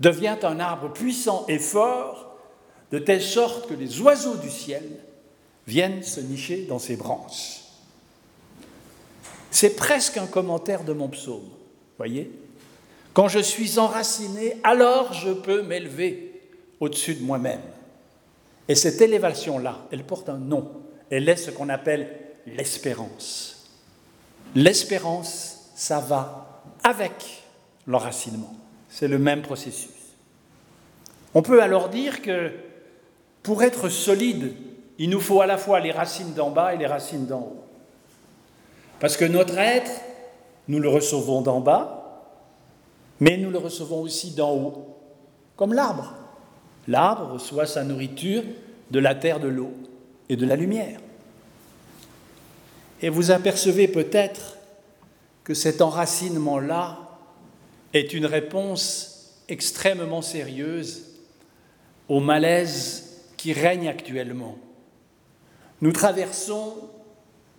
devient 0.00 0.38
un 0.42 0.58
arbre 0.58 0.92
puissant 0.92 1.44
et 1.46 1.60
fort, 1.60 2.34
de 2.90 2.98
telle 2.98 3.22
sorte 3.22 3.68
que 3.68 3.74
les 3.74 4.00
oiseaux 4.00 4.36
du 4.38 4.50
ciel 4.50 4.82
viennent 5.68 6.02
se 6.02 6.18
nicher 6.18 6.66
dans 6.68 6.80
ses 6.80 6.96
branches. 6.96 7.60
C'est 9.64 9.76
presque 9.76 10.18
un 10.18 10.26
commentaire 10.26 10.84
de 10.84 10.92
mon 10.92 11.08
psaume, 11.08 11.48
voyez 11.96 12.30
Quand 13.14 13.28
je 13.28 13.38
suis 13.38 13.78
enraciné, 13.78 14.58
alors 14.62 15.14
je 15.14 15.30
peux 15.30 15.62
m'élever 15.62 16.42
au-dessus 16.80 17.14
de 17.14 17.22
moi-même. 17.22 17.62
Et 18.68 18.74
cette 18.74 19.00
élévation-là, 19.00 19.86
elle 19.90 20.04
porte 20.04 20.28
un 20.28 20.36
nom. 20.36 20.70
Elle 21.08 21.26
est 21.30 21.38
ce 21.38 21.50
qu'on 21.50 21.70
appelle 21.70 22.10
l'espérance. 22.44 23.70
L'espérance, 24.54 25.70
ça 25.74 25.98
va 25.98 26.62
avec 26.82 27.42
l'enracinement. 27.86 28.54
C'est 28.90 29.08
le 29.08 29.18
même 29.18 29.40
processus. 29.40 29.88
On 31.32 31.40
peut 31.40 31.62
alors 31.62 31.88
dire 31.88 32.20
que 32.20 32.50
pour 33.42 33.62
être 33.62 33.88
solide, 33.88 34.52
il 34.98 35.08
nous 35.08 35.20
faut 35.20 35.40
à 35.40 35.46
la 35.46 35.56
fois 35.56 35.80
les 35.80 35.90
racines 35.90 36.34
d'en 36.34 36.50
bas 36.50 36.74
et 36.74 36.76
les 36.76 36.86
racines 36.86 37.24
d'en 37.24 37.40
haut. 37.40 37.63
Parce 39.04 39.18
que 39.18 39.26
notre 39.26 39.58
être, 39.58 39.90
nous 40.66 40.78
le 40.78 40.88
recevons 40.88 41.42
d'en 41.42 41.60
bas, 41.60 42.22
mais 43.20 43.36
nous 43.36 43.50
le 43.50 43.58
recevons 43.58 44.00
aussi 44.00 44.30
d'en 44.30 44.54
haut, 44.54 44.96
comme 45.56 45.74
l'arbre. 45.74 46.14
L'arbre 46.88 47.34
reçoit 47.34 47.66
sa 47.66 47.84
nourriture 47.84 48.42
de 48.90 48.98
la 48.98 49.14
terre, 49.14 49.40
de 49.40 49.48
l'eau 49.48 49.74
et 50.30 50.36
de 50.36 50.46
la 50.46 50.56
lumière. 50.56 51.00
Et 53.02 53.10
vous 53.10 53.30
apercevez 53.30 53.88
peut-être 53.88 54.56
que 55.44 55.52
cet 55.52 55.82
enracinement-là 55.82 56.98
est 57.92 58.14
une 58.14 58.24
réponse 58.24 59.34
extrêmement 59.48 60.22
sérieuse 60.22 61.10
au 62.08 62.20
malaise 62.20 63.20
qui 63.36 63.52
règne 63.52 63.86
actuellement. 63.86 64.56
Nous 65.82 65.92
traversons 65.92 66.88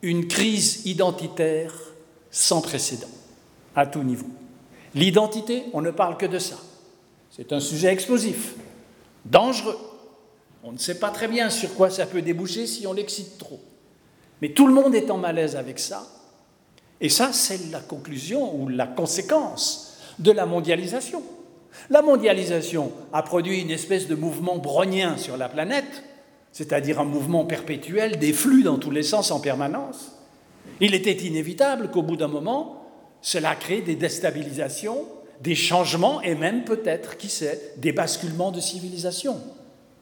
une 0.05 0.27
crise 0.27 0.85
identitaire 0.85 1.73
sans 2.29 2.61
précédent, 2.61 3.09
à 3.75 3.87
tout 3.87 4.03
niveau. 4.03 4.27
L'identité, 4.93 5.63
on 5.73 5.81
ne 5.81 5.89
parle 5.89 6.17
que 6.17 6.27
de 6.27 6.37
ça. 6.37 6.57
C'est 7.31 7.51
un 7.51 7.59
sujet 7.59 7.87
explosif, 7.87 8.53
dangereux. 9.25 9.77
On 10.63 10.71
ne 10.71 10.77
sait 10.77 10.99
pas 10.99 11.09
très 11.09 11.27
bien 11.27 11.49
sur 11.49 11.73
quoi 11.73 11.89
ça 11.89 12.05
peut 12.05 12.21
déboucher 12.21 12.67
si 12.67 12.85
on 12.85 12.93
l'excite 12.93 13.39
trop. 13.39 13.59
Mais 14.43 14.49
tout 14.49 14.67
le 14.67 14.75
monde 14.75 14.93
est 14.93 15.09
en 15.09 15.17
malaise 15.17 15.55
avec 15.55 15.79
ça. 15.79 16.07
Et 17.01 17.09
ça, 17.09 17.33
c'est 17.33 17.71
la 17.71 17.79
conclusion 17.79 18.55
ou 18.55 18.69
la 18.69 18.85
conséquence 18.85 19.97
de 20.19 20.31
la 20.31 20.45
mondialisation. 20.45 21.23
La 21.89 22.03
mondialisation 22.03 22.91
a 23.11 23.23
produit 23.23 23.61
une 23.61 23.71
espèce 23.71 24.07
de 24.07 24.13
mouvement 24.13 24.57
brownien 24.57 25.17
sur 25.17 25.35
la 25.35 25.49
planète, 25.49 26.03
c'est-à-dire 26.55 27.01
un 27.01 27.03
mouvement 27.05 27.43
perpétuel 27.43 28.17
des 28.17 28.31
flux 28.31 28.63
dans 28.63 28.77
tous 28.77 28.89
les 28.89 29.03
sens 29.03 29.29
en 29.29 29.41
permanence. 29.41 30.13
Il 30.79 30.95
était 30.95 31.11
inévitable 31.11 31.91
qu'au 31.91 32.01
bout 32.01 32.15
d'un 32.15 32.29
moment, 32.29 32.87
cela 33.21 33.55
crée 33.55 33.81
des 33.81 33.97
déstabilisations, 33.97 35.03
des 35.41 35.53
changements 35.53 36.21
et 36.21 36.33
même 36.33 36.63
peut-être, 36.63 37.17
qui 37.17 37.27
sait, 37.27 37.73
des 37.75 37.91
basculements 37.91 38.51
de 38.51 38.61
civilisation. 38.61 39.37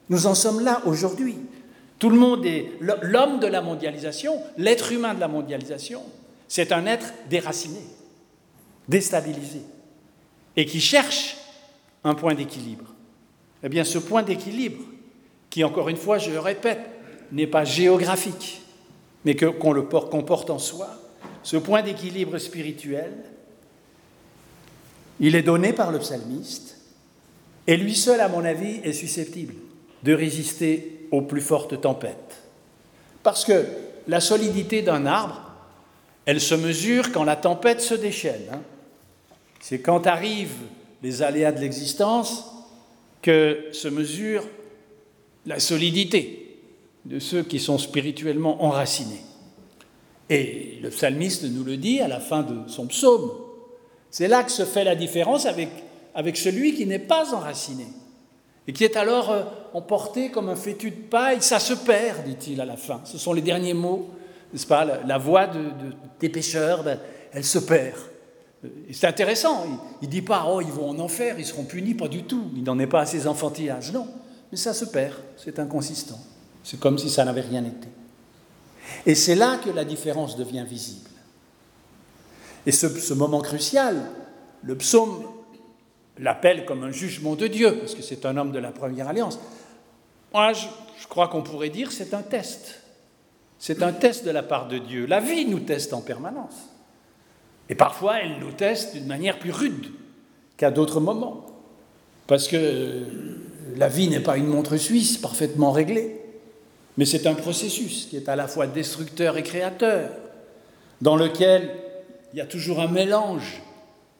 Nous 0.09 0.27
en 0.27 0.35
sommes 0.35 0.63
là 0.63 0.83
aujourd'hui. 0.85 1.37
Tout 1.97 2.11
le 2.11 2.19
monde 2.19 2.45
est 2.45 2.67
l'homme 2.79 3.39
de 3.39 3.47
la 3.47 3.61
mondialisation, 3.61 4.39
l'être 4.55 4.91
humain 4.91 5.15
de 5.15 5.19
la 5.19 5.27
mondialisation, 5.27 6.03
c'est 6.47 6.71
un 6.71 6.85
être 6.85 7.15
déraciné, 7.31 7.81
déstabilisé, 8.87 9.63
et 10.55 10.67
qui 10.67 10.79
cherche 10.79 11.35
un 12.03 12.13
point 12.13 12.35
d'équilibre. 12.35 12.93
Eh 13.63 13.69
bien, 13.69 13.83
ce 13.83 13.97
point 13.97 14.21
d'équilibre, 14.21 14.83
qui, 15.53 15.63
encore 15.63 15.87
une 15.87 15.97
fois, 15.97 16.17
je 16.17 16.31
le 16.31 16.39
répète, 16.39 16.79
n'est 17.31 17.45
pas 17.45 17.63
géographique, 17.63 18.63
mais 19.23 19.35
qu'on 19.35 19.71
le 19.71 19.85
porte 19.85 20.49
en 20.49 20.57
soi, 20.57 20.89
ce 21.43 21.57
point 21.57 21.83
d'équilibre 21.83 22.39
spirituel, 22.39 23.13
il 25.19 25.35
est 25.35 25.43
donné 25.43 25.71
par 25.71 25.91
le 25.91 25.99
psalmiste, 25.99 26.79
et 27.67 27.77
lui 27.77 27.93
seul, 27.93 28.19
à 28.19 28.29
mon 28.29 28.43
avis, 28.43 28.79
est 28.83 28.93
susceptible 28.93 29.53
de 30.01 30.15
résister 30.15 31.07
aux 31.11 31.21
plus 31.21 31.39
fortes 31.39 31.79
tempêtes. 31.79 32.41
Parce 33.21 33.45
que 33.45 33.63
la 34.07 34.21
solidité 34.21 34.81
d'un 34.81 35.05
arbre, 35.05 35.51
elle 36.25 36.41
se 36.41 36.55
mesure 36.55 37.11
quand 37.11 37.25
la 37.25 37.35
tempête 37.35 37.79
se 37.79 37.93
déchaîne. 37.93 38.47
Hein. 38.51 38.61
C'est 39.59 39.81
quand 39.81 40.07
arrivent 40.07 40.65
les 41.03 41.21
aléas 41.21 41.51
de 41.51 41.59
l'existence 41.59 42.43
que 43.21 43.67
se 43.71 43.87
mesure 43.87 44.43
la 45.45 45.59
solidité 45.59 46.59
de 47.05 47.19
ceux 47.19 47.43
qui 47.43 47.59
sont 47.59 47.77
spirituellement 47.77 48.63
enracinés. 48.63 49.21
Et 50.29 50.79
le 50.81 50.89
psalmiste 50.89 51.43
nous 51.43 51.63
le 51.63 51.77
dit 51.77 51.99
à 51.99 52.07
la 52.07 52.19
fin 52.19 52.43
de 52.43 52.69
son 52.69 52.87
psaume. 52.87 53.29
C'est 54.09 54.27
là 54.27 54.43
que 54.43 54.51
se 54.51 54.65
fait 54.65 54.83
la 54.83 54.95
différence 54.95 55.45
avec, 55.45 55.69
celui 56.37 56.75
qui 56.75 56.85
n'est 56.85 56.99
pas 56.99 57.33
enraciné 57.33 57.85
et 58.67 58.73
qui 58.73 58.83
est 58.83 58.95
alors 58.95 59.31
euh, 59.31 59.43
emporté 59.73 60.29
comme 60.29 60.47
un 60.47 60.55
fétu 60.55 60.91
de 60.91 60.95
paille. 60.95 61.41
Ça 61.41 61.59
se 61.59 61.73
perd, 61.73 62.23
dit-il 62.23 62.61
à 62.61 62.65
la 62.65 62.77
fin. 62.77 63.01
Ce 63.03 63.17
sont 63.17 63.33
les 63.33 63.41
derniers 63.41 63.73
mots, 63.73 64.09
n'est-ce 64.53 64.67
pas? 64.67 64.85
La, 65.05 65.17
voix 65.17 65.47
de, 65.47 65.59
des 66.19 66.29
pécheurs, 66.29 66.83
ben, 66.83 66.97
elle 67.33 67.43
se 67.43 67.59
perd. 67.59 67.97
C'est 68.91 69.07
intéressant. 69.07 69.65
Il 70.01 70.07
ne 70.07 70.11
dit 70.11 70.21
pas, 70.21 70.45
oh, 70.47 70.61
ils 70.61 70.71
vont 70.71 70.89
en 70.89 70.99
enfer, 70.99 71.35
ils 71.37 71.45
seront 71.45 71.65
punis, 71.65 71.95
pas 71.95 72.07
du 72.07 72.23
tout. 72.23 72.45
Il 72.55 72.63
n'en 72.63 72.79
est 72.79 72.87
pas 72.87 73.01
à 73.01 73.05
ses 73.05 73.27
enfantillages. 73.27 73.91
Non. 73.91 74.07
Mais 74.53 74.57
ça 74.57 74.75
se 74.75 74.85
perd. 74.85 75.15
C'est 75.35 75.57
inconsistant. 75.57 76.19
C'est 76.63 76.79
comme 76.79 76.99
si 76.99 77.09
ça 77.09 77.25
n'avait 77.25 77.41
rien 77.41 77.65
été. 77.65 77.87
Et 79.03 79.15
c'est 79.15 79.33
là 79.33 79.57
que 79.57 79.71
la 79.71 79.83
différence 79.83 80.37
devient 80.37 80.63
visible. 80.63 81.09
Et 82.67 82.71
ce, 82.71 83.13
moment 83.15 83.41
crucial, 83.41 84.11
le 84.61 84.77
psaume 84.77 85.23
l'appelle 86.19 86.65
comme 86.65 86.83
un 86.83 86.91
jugement 86.91 87.35
de 87.35 87.47
Dieu, 87.47 87.79
parce 87.79 87.95
que 87.95 88.03
c'est 88.03 88.27
un 88.27 88.37
homme 88.37 88.51
de 88.51 88.59
la 88.59 88.69
première 88.69 89.07
alliance. 89.07 89.39
Moi, 90.31 90.53
je, 90.53 90.67
je 91.01 91.07
crois 91.07 91.29
qu'on 91.29 91.41
pourrait 91.41 91.69
dire 91.69 91.91
c'est 91.91 92.13
un 92.13 92.21
test. 92.21 92.79
C'est 93.57 93.81
un 93.81 93.91
test 93.91 94.23
de 94.23 94.29
la 94.29 94.43
part 94.43 94.67
de 94.67 94.77
Dieu. 94.77 95.07
La 95.07 95.19
vie 95.19 95.47
nous 95.47 95.61
teste 95.61 95.93
en 95.93 96.01
permanence. 96.01 96.69
Et 97.69 97.75
parfois, 97.75 98.19
elle 98.19 98.37
nous 98.37 98.51
teste 98.51 98.93
d'une 98.93 99.07
manière 99.07 99.39
plus 99.39 99.51
rude 99.51 99.87
qu'à 100.57 100.69
d'autres 100.69 100.99
moments. 100.99 101.43
Parce 102.27 102.47
que 102.47 103.03
la 103.75 103.87
vie 103.87 104.09
n'est 104.09 104.19
pas 104.19 104.37
une 104.37 104.47
montre 104.47 104.77
suisse 104.77 105.17
parfaitement 105.17 105.71
réglée, 105.71 106.19
mais 106.97 107.05
c'est 107.05 107.27
un 107.27 107.33
processus 107.33 108.07
qui 108.09 108.17
est 108.17 108.29
à 108.29 108.35
la 108.35 108.47
fois 108.47 108.67
destructeur 108.67 109.37
et 109.37 109.43
créateur, 109.43 110.09
dans 111.01 111.15
lequel 111.15 111.69
il 112.33 112.37
y 112.37 112.41
a 112.41 112.45
toujours 112.45 112.79
un 112.79 112.87
mélange 112.87 113.61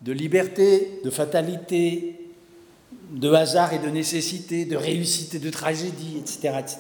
de 0.02 0.12
liberté, 0.12 1.00
de 1.04 1.10
fatalité, 1.10 2.20
de 3.12 3.32
hasard 3.32 3.74
et 3.74 3.80
de 3.80 3.90
nécessité, 3.90 4.66
de 4.66 4.76
réussite 4.76 5.36
et 5.36 5.40
de 5.40 5.50
tragédie, 5.50 6.18
etc. 6.20 6.60
etc. 6.60 6.80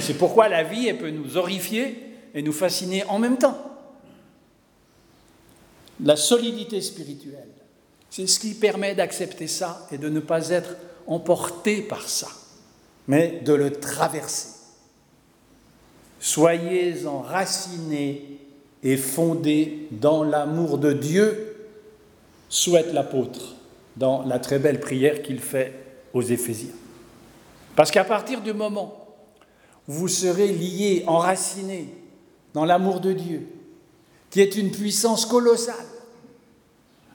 C'est 0.00 0.14
pourquoi 0.14 0.48
la 0.48 0.64
vie 0.64 0.88
elle 0.88 0.98
peut 0.98 1.10
nous 1.10 1.36
horrifier 1.36 2.02
et 2.34 2.42
nous 2.42 2.52
fasciner 2.52 3.04
en 3.04 3.18
même 3.18 3.38
temps 3.38 3.56
la 6.02 6.16
solidité 6.16 6.80
spirituelle. 6.80 7.48
C'est 8.10 8.26
ce 8.26 8.38
qui 8.38 8.54
permet 8.54 8.94
d'accepter 8.94 9.46
ça 9.46 9.86
et 9.92 9.98
de 9.98 10.08
ne 10.08 10.20
pas 10.20 10.50
être 10.50 10.76
emporté 11.08 11.82
par 11.82 12.08
ça, 12.08 12.28
mais 13.08 13.40
de 13.44 13.54
le 13.54 13.72
traverser. 13.72 14.50
Soyez 16.20 17.06
enracinés 17.06 18.38
et 18.82 18.96
fondés 18.96 19.88
dans 19.90 20.22
l'amour 20.22 20.78
de 20.78 20.92
Dieu, 20.92 21.56
souhaite 22.48 22.92
l'apôtre 22.92 23.56
dans 23.96 24.22
la 24.24 24.38
très 24.38 24.58
belle 24.58 24.80
prière 24.80 25.22
qu'il 25.22 25.40
fait 25.40 25.72
aux 26.12 26.22
Éphésiens. 26.22 26.74
Parce 27.74 27.90
qu'à 27.90 28.04
partir 28.04 28.40
du 28.40 28.52
moment 28.52 29.06
où 29.88 29.92
vous 29.92 30.08
serez 30.08 30.48
liés, 30.48 31.04
enracinés 31.06 31.94
dans 32.54 32.64
l'amour 32.64 33.00
de 33.00 33.12
Dieu, 33.12 33.48
qui 34.30 34.40
est 34.40 34.56
une 34.56 34.70
puissance 34.70 35.26
colossale, 35.26 35.74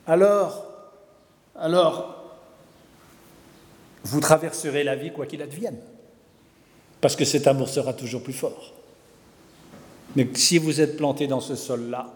alors, 0.08 0.66
alors, 1.56 2.13
vous 4.04 4.20
traverserez 4.20 4.84
la 4.84 4.96
vie 4.96 5.12
quoi 5.12 5.26
qu'il 5.26 5.42
advienne, 5.42 5.78
parce 7.02 7.16
que 7.16 7.26
cet 7.26 7.48
amour 7.48 7.70
sera 7.70 7.94
toujours 7.94 8.24
plus 8.24 8.34
fort. 8.34 8.74
Mais 10.16 10.28
si 10.34 10.58
vous 10.58 10.82
êtes 10.82 10.98
planté 10.98 11.28
dans 11.28 11.40
ce 11.40 11.56
sol-là, 11.56 12.14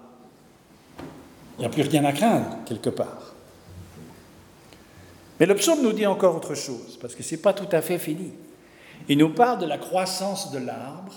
il 1.58 1.62
n'y 1.62 1.66
a 1.66 1.70
plus 1.70 1.84
rien 1.84 2.06
à 2.06 2.12
craindre 2.12 2.58
quelque 2.66 2.90
part. 2.90 3.34
Mais 5.40 5.46
le 5.46 5.56
psaume 5.56 5.82
nous 5.82 5.94
dit 5.94 6.06
encore 6.06 6.36
autre 6.36 6.56
chose, 6.56 6.98
parce 7.00 7.16
que 7.16 7.24
ce 7.24 7.36
n'est 7.36 7.42
pas 7.42 7.54
tout 7.54 7.68
à 7.72 7.82
fait 7.82 8.00
fini. 8.00 8.32
Il 9.08 9.18
nous 9.18 9.30
parle 9.30 9.60
de 9.60 9.66
la 9.66 9.78
croissance 9.78 10.52
de 10.52 10.58
l'arbre 10.58 11.14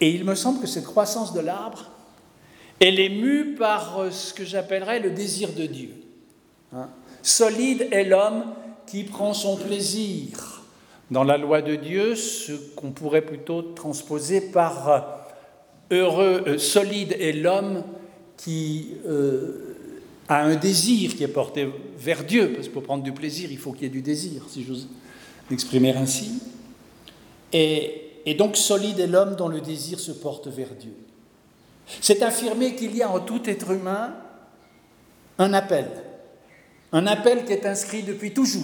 et 0.00 0.10
il 0.10 0.24
me 0.24 0.34
semble 0.34 0.60
que 0.60 0.66
cette 0.66 0.84
croissance 0.84 1.32
de 1.32 1.40
l'arbre, 1.40 1.90
elle 2.80 2.98
est 2.98 3.08
mue 3.08 3.54
par 3.54 3.98
euh, 3.98 4.10
ce 4.10 4.34
que 4.34 4.44
j'appellerais 4.44 5.00
le 5.00 5.10
désir 5.10 5.52
de 5.52 5.66
Dieu. 5.66 5.94
Hein? 6.74 6.88
Solide 7.24 7.88
est 7.90 8.04
l'homme 8.04 8.44
qui 8.86 9.02
prend 9.02 9.32
son 9.32 9.56
plaisir 9.56 10.62
dans 11.10 11.24
la 11.24 11.38
loi 11.38 11.62
de 11.62 11.74
Dieu, 11.74 12.16
ce 12.16 12.52
qu'on 12.76 12.90
pourrait 12.90 13.22
plutôt 13.24 13.62
transposer 13.62 14.42
par 14.42 14.88
euh, 14.90 15.00
heureux, 15.90 16.44
euh, 16.46 16.58
solide 16.58 17.16
est 17.18 17.32
l'homme 17.32 17.82
qui 18.36 18.88
a 20.28 20.42
un 20.42 20.56
désir 20.56 21.16
qui 21.16 21.24
est 21.24 21.28
porté 21.28 21.66
vers 21.96 22.24
Dieu, 22.24 22.52
parce 22.52 22.68
que 22.68 22.74
pour 22.74 22.82
prendre 22.82 23.02
du 23.02 23.12
plaisir, 23.12 23.50
il 23.50 23.56
faut 23.58 23.72
qu'il 23.72 23.84
y 23.84 23.86
ait 23.86 23.88
du 23.88 24.02
désir, 24.02 24.42
si 24.48 24.62
j'ose 24.64 24.88
m'exprimer 25.48 25.94
ainsi. 25.96 26.42
Et 27.52 28.34
donc 28.36 28.56
solide 28.56 29.00
est 29.00 29.06
l'homme 29.06 29.36
dont 29.36 29.48
le 29.48 29.60
désir 29.60 29.98
se 29.98 30.12
porte 30.12 30.48
vers 30.48 30.74
Dieu. 30.78 30.94
C'est 32.00 32.22
affirmer 32.22 32.74
qu'il 32.74 32.94
y 32.96 33.02
a 33.02 33.10
en 33.10 33.20
tout 33.20 33.48
être 33.48 33.70
humain 33.70 34.14
un 35.38 35.52
appel, 35.52 35.86
un 36.94 37.06
appel 37.06 37.44
qui 37.44 37.52
est 37.52 37.66
inscrit 37.66 38.02
depuis 38.02 38.32
toujours, 38.32 38.62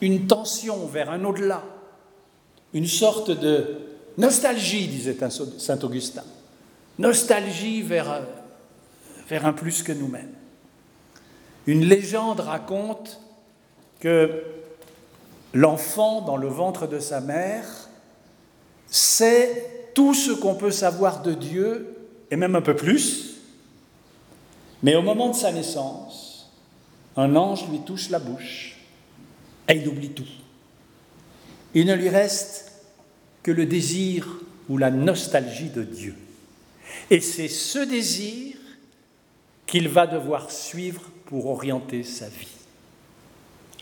une 0.00 0.28
tension 0.28 0.86
vers 0.86 1.10
un 1.10 1.24
au-delà, 1.24 1.64
une 2.72 2.86
sorte 2.86 3.32
de 3.32 3.78
nostalgie, 4.16 4.86
disait 4.86 5.16
Saint 5.58 5.78
Augustin, 5.82 6.22
nostalgie 6.98 7.82
vers, 7.82 8.22
vers 9.28 9.46
un 9.46 9.52
plus 9.52 9.82
que 9.82 9.90
nous-mêmes. 9.90 10.32
Une 11.66 11.84
légende 11.84 12.38
raconte 12.38 13.20
que 13.98 14.44
L'enfant 15.56 16.20
dans 16.20 16.36
le 16.36 16.48
ventre 16.48 16.86
de 16.86 16.98
sa 16.98 17.22
mère 17.22 17.64
sait 18.88 19.90
tout 19.94 20.12
ce 20.12 20.30
qu'on 20.32 20.54
peut 20.54 20.70
savoir 20.70 21.22
de 21.22 21.32
Dieu, 21.32 21.96
et 22.30 22.36
même 22.36 22.54
un 22.56 22.60
peu 22.60 22.76
plus, 22.76 23.36
mais 24.82 24.94
au 24.96 25.00
moment 25.00 25.30
de 25.30 25.34
sa 25.34 25.52
naissance, 25.52 26.25
un 27.16 27.34
ange 27.36 27.68
lui 27.70 27.80
touche 27.80 28.10
la 28.10 28.18
bouche 28.18 28.76
et 29.68 29.74
il 29.74 29.88
oublie 29.88 30.10
tout. 30.10 30.26
Il 31.74 31.86
ne 31.86 31.94
lui 31.94 32.08
reste 32.08 32.72
que 33.42 33.50
le 33.50 33.66
désir 33.66 34.40
ou 34.68 34.78
la 34.78 34.90
nostalgie 34.90 35.70
de 35.70 35.82
Dieu. 35.82 36.14
Et 37.10 37.20
c'est 37.20 37.48
ce 37.48 37.78
désir 37.78 38.56
qu'il 39.66 39.88
va 39.88 40.06
devoir 40.06 40.50
suivre 40.50 41.02
pour 41.26 41.46
orienter 41.46 42.02
sa 42.02 42.28
vie. 42.28 42.48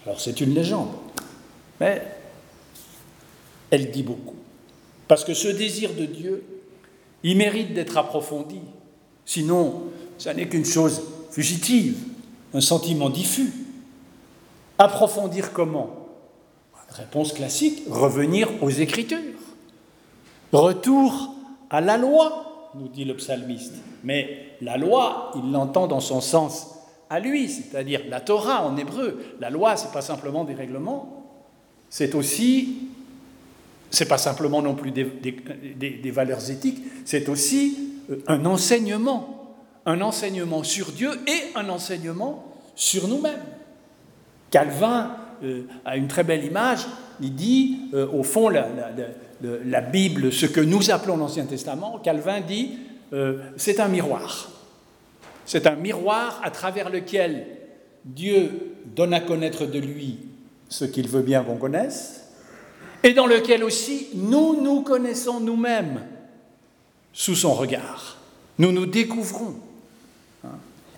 Alors 0.05 0.21
c'est 0.21 0.41
une 0.41 0.55
légende, 0.55 0.93
mais 1.81 2.03
elle 3.71 3.91
dit 3.91 4.03
beaucoup. 4.03 4.37
Parce 5.09 5.25
que 5.25 5.35
ce 5.35 5.49
désir 5.49 5.95
de 5.95 6.07
Dieu, 6.07 6.45
il 7.23 7.37
mérite 7.37 7.75
d'être 7.75 7.97
approfondi. 7.97 8.61
Sinon, 9.25 9.85
ça 10.19 10.35
n'est 10.35 10.49
qu'une 10.49 10.65
chose 10.65 11.03
fugitive, 11.31 11.97
un 12.55 12.61
sentiment 12.61 13.11
diffus. 13.11 13.53
Approfondir 14.79 15.53
comment? 15.53 15.91
Réponse 16.89 17.33
classique, 17.33 17.83
revenir 17.91 18.49
aux 18.63 18.71
Écritures. 18.71 19.19
Retour 20.53 21.35
à 21.69 21.81
la 21.81 21.97
loi, 21.97 22.71
nous 22.77 22.89
dit 22.89 23.05
le 23.05 23.17
psalmiste. 23.17 23.75
Mais 24.05 24.57
la 24.61 24.77
loi, 24.77 25.33
il 25.37 25.51
l'entend 25.51 25.87
dans 25.89 26.01
son 26.01 26.21
sens 26.21 26.75
à 27.11 27.21
lui, 27.21 27.49
c'est-à-dire 27.49 28.03
la 28.09 28.21
Torah 28.21 28.65
en 28.65 28.77
hébreu. 28.77 29.21
La 29.41 29.51
loi, 29.51 29.77
ce 29.77 29.87
n'est 29.87 29.93
pas 29.93 30.03
simplement 30.03 30.45
des 30.45 30.55
règlements, 30.55 31.25
c'est 31.91 32.15
aussi, 32.15 32.89
c'est 33.91 34.09
pas 34.09 34.19
simplement 34.19 34.63
non 34.63 34.75
plus 34.75 34.91
des, 34.91 36.11
valeurs 36.11 36.51
éthiques, 36.51 36.83
c'est 37.05 37.29
aussi 37.29 37.79
euh, 38.11 38.23
un 38.27 38.45
enseignement, 38.47 39.44
un 39.87 40.01
enseignement 40.01 40.63
sur 40.63 40.93
Dieu 40.93 41.11
et 41.27 41.57
un 41.57 41.69
enseignement 41.69 42.53
sur 42.75 43.09
nous-mêmes. 43.09 43.43
Calvin 44.51 45.17
euh, 45.43 45.63
a 45.85 45.97
une 45.97 46.09
très 46.09 46.25
belle 46.25 46.45
image, 46.45 46.87
il 47.21 47.35
dit, 47.35 47.81
euh, 47.93 48.07
au 48.09 48.23
fond, 48.23 48.49
la, 48.49 48.67
la, 49.43 49.81
Bible, 49.81 50.33
ce 50.33 50.47
que 50.47 50.61
nous 50.61 50.91
appelons 50.91 51.17
l'Ancien 51.17 51.45
Testament, 51.45 51.99
Calvin 52.03 52.41
dit, 52.41 52.79
c'est 53.57 53.79
un 53.79 53.87
miroir. 53.87 54.51
C'est 55.47 55.69
un 55.69 55.77
miroir 55.77 56.41
à 56.43 56.51
travers 56.51 56.91
lequel 56.91 57.47
Dieu 58.05 58.75
donne 58.97 59.15
à 59.15 59.21
connaître 59.21 59.67
de 59.67 59.79
lui 59.79 60.19
ce 60.69 60.85
qu'il 60.85 61.09
veut 61.09 61.23
bien 61.23 61.43
qu'on 61.43 61.57
connaisse, 61.57 62.25
et 63.03 63.13
dans 63.13 63.27
lequel 63.27 63.63
aussi 63.63 64.09
nous 64.15 64.61
nous 64.63 64.83
connaissons 64.83 65.41
nous-mêmes 65.41 66.03
sous 67.13 67.37
son 67.37 67.53
regard. 67.53 68.17
Nous 68.59 68.73
nous 68.73 68.87
découvrons. 68.87 69.55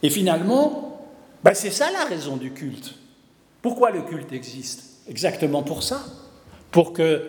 Et 0.07 0.11
finalement, 0.11 1.01
ben 1.43 1.53
c'est 1.53 1.73
ça 1.73 1.91
la 1.91 2.05
raison 2.05 2.37
du 2.37 2.53
culte. 2.53 2.95
Pourquoi 3.61 3.91
le 3.91 4.03
culte 4.03 4.31
existe 4.31 4.85
Exactement 5.09 5.65
pour 5.65 5.83
ça. 5.83 6.01
Pour 6.71 6.93
que 6.93 7.29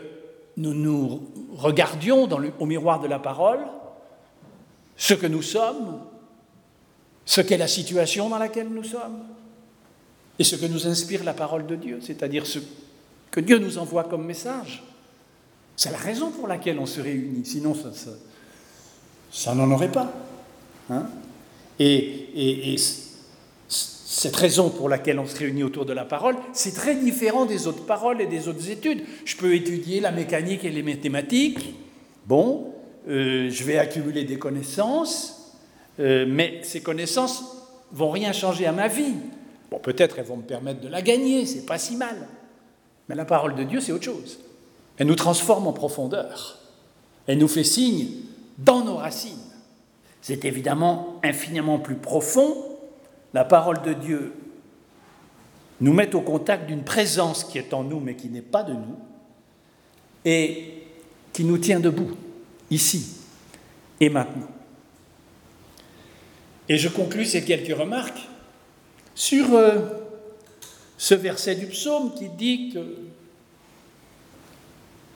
nous 0.58 0.76
nous 0.76 1.28
regardions 1.56 2.30
au 2.60 2.66
miroir 2.68 3.00
de 3.00 3.08
la 3.08 3.18
parole 3.18 3.62
ce 4.96 5.16
que 5.16 5.26
nous 5.26 5.42
sommes, 5.42 6.02
ce 7.26 7.42
qu'est 7.42 7.58
la 7.58 7.68
situation 7.68 8.30
dans 8.30 8.38
laquelle 8.38 8.70
nous 8.70 8.84
sommes, 8.84 9.24
et 10.38 10.44
ce 10.44 10.56
que 10.56 10.68
nous 10.68 10.86
inspire 10.86 11.24
la 11.24 11.34
parole 11.34 11.66
de 11.66 11.76
Dieu, 11.76 12.00
c'est-à-dire 12.00 12.46
ce 12.46 12.60
que 13.32 13.40
Dieu 13.40 13.58
nous 13.58 13.80
envoie 13.80 14.04
comme 14.04 14.24
message. 14.24 14.84
C'est 15.76 15.90
la 15.90 15.98
raison 15.98 16.30
pour 16.30 16.48
laquelle 16.48 16.78
on 16.78 16.86
se 16.86 17.02
réunit, 17.02 17.44
sinon 17.44 17.74
ça, 17.74 17.90
ça, 19.32 19.56
n'en 19.56 19.72
aurait 19.72 19.92
pas. 19.92 20.14
Hein. 20.92 21.08
Et, 21.80 22.74
et, 22.74 22.76
cette 23.68 24.36
raison 24.36 24.72
pour 24.72 24.90
laquelle 24.90 25.20
on 25.20 25.28
se 25.28 25.38
réunit 25.38 25.64
autour 25.64 25.86
de 25.86 25.94
la 25.94 26.04
parole, 26.04 26.36
c'est 26.52 26.74
très 26.74 26.96
différent 26.96 27.46
des 27.46 27.68
autres 27.68 27.86
paroles 27.86 28.20
et 28.20 28.26
des 28.26 28.48
autres 28.48 28.72
études. 28.72 29.04
Je 29.26 29.36
peux 29.36 29.54
étudier 29.54 30.00
la 30.00 30.12
mécanique 30.12 30.64
et 30.64 30.72
les 30.72 30.82
mathématiques, 30.82 31.76
bon, 32.26 32.74
euh, 33.08 33.52
je 33.52 33.64
vais 33.64 33.78
accumuler 33.78 34.24
des 34.24 34.40
connaissances, 34.40 35.56
euh, 36.00 36.26
mais 36.28 36.62
ces 36.64 36.82
connaissances 36.82 37.44
vont 37.92 38.10
rien 38.10 38.34
changer 38.34 38.66
à 38.66 38.72
ma 38.72 38.88
vie. 38.88 39.14
Bon, 39.70 39.78
peut-être 39.78 40.18
elles 40.18 40.26
vont 40.26 40.38
me 40.38 40.44
permettre 40.44 40.82
de 40.82 40.88
la 40.88 41.04
gagner, 41.04 41.46
c'est 41.46 41.66
pas 41.66 41.78
si 41.78 41.96
mal. 41.96 42.16
Mais 43.10 43.16
la 43.16 43.26
parole 43.26 43.56
de 43.56 43.64
Dieu, 43.64 43.80
c'est 43.80 43.92
autre 43.92 44.06
chose. 44.06 44.40
Elle 44.98 45.08
nous 45.08 45.16
transforme 45.16 45.68
en 45.68 45.74
profondeur. 45.74 46.58
Elle 47.28 47.38
nous 47.38 47.48
fait 47.48 47.64
signe 47.64 48.08
dans 48.58 48.84
nos 48.84 48.96
racines. 48.96 49.38
C'est 50.28 50.44
évidemment 50.44 51.22
infiniment 51.24 51.80
plus 51.80 51.96
profond. 51.96 52.54
La 53.34 53.46
parole 53.46 53.82
de 53.84 53.94
Dieu 53.94 54.34
nous 55.80 55.94
met 55.94 56.14
au 56.16 56.20
contact 56.20 56.68
d'une 56.68 56.84
présence 56.84 57.46
qui 57.46 57.58
est 57.58 57.74
en 57.74 57.86
nous 57.86 58.02
mais 58.02 58.18
qui 58.18 58.28
n'est 58.28 58.42
pas 58.42 58.64
de 58.64 58.74
nous 58.74 59.00
et 60.26 60.84
qui 61.32 61.46
nous 61.46 61.58
tient 61.58 61.80
debout, 61.80 62.12
ici 62.70 63.22
et 64.02 64.10
maintenant. 64.10 64.50
Et 66.68 66.78
je 66.78 66.90
conclus 66.90 67.24
ces 67.24 67.46
quelques 67.46 67.78
remarques 67.78 68.28
sur 69.16 69.54
euh, 69.54 69.80
ce 70.98 71.16
verset 71.16 71.56
du 71.56 71.68
psaume 71.68 72.14
qui 72.16 72.28
dit 72.28 72.72
que 72.74 72.98